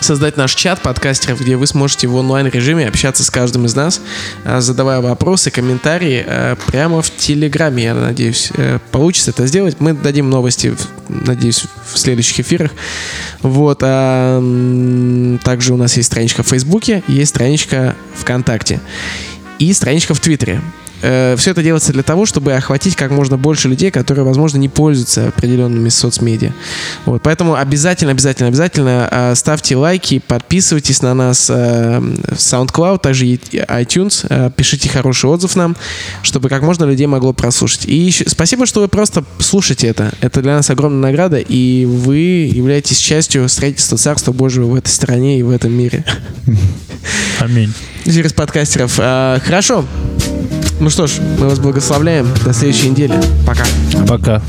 [0.00, 4.00] создать наш чат подкастеров, где вы сможете в онлайн-режиме общаться с каждым из нас,
[4.44, 9.76] а, задавая вопросы, комментарии а, прямо в Телеграме, я надеюсь, э, получится это сделать.
[9.80, 10.74] Мы дадим новости,
[11.08, 12.72] надеюсь, в следующих эфирах.
[13.42, 13.80] Вот.
[13.82, 18.80] а, Также у нас есть страничка в Фейсбуке, есть страничка ВКонтакте
[19.58, 20.60] и страничка в Твиттере.
[21.00, 25.28] Все это делается для того, чтобы охватить как можно больше людей, которые, возможно, не пользуются
[25.28, 26.52] определенными соцмедиа.
[27.04, 33.26] Вот, поэтому обязательно, обязательно, обязательно э, ставьте лайки, подписывайтесь на нас э, в SoundCloud, также
[33.26, 35.76] iTunes, э, пишите хороший отзыв нам,
[36.22, 37.86] чтобы как можно людей могло прослушать.
[37.86, 40.12] И еще спасибо, что вы просто слушаете это.
[40.20, 45.38] Это для нас огромная награда, и вы являетесь частью строительства Царства Божьего в этой стране
[45.38, 46.04] и в этом мире.
[47.40, 47.72] Аминь.
[48.04, 48.94] Через подкастеров.
[48.98, 49.84] А, Хорошо.
[50.80, 52.28] Ну что ж, мы вас благословляем.
[52.44, 53.14] До следующей недели.
[53.46, 53.64] Пока.
[54.06, 54.42] Пока.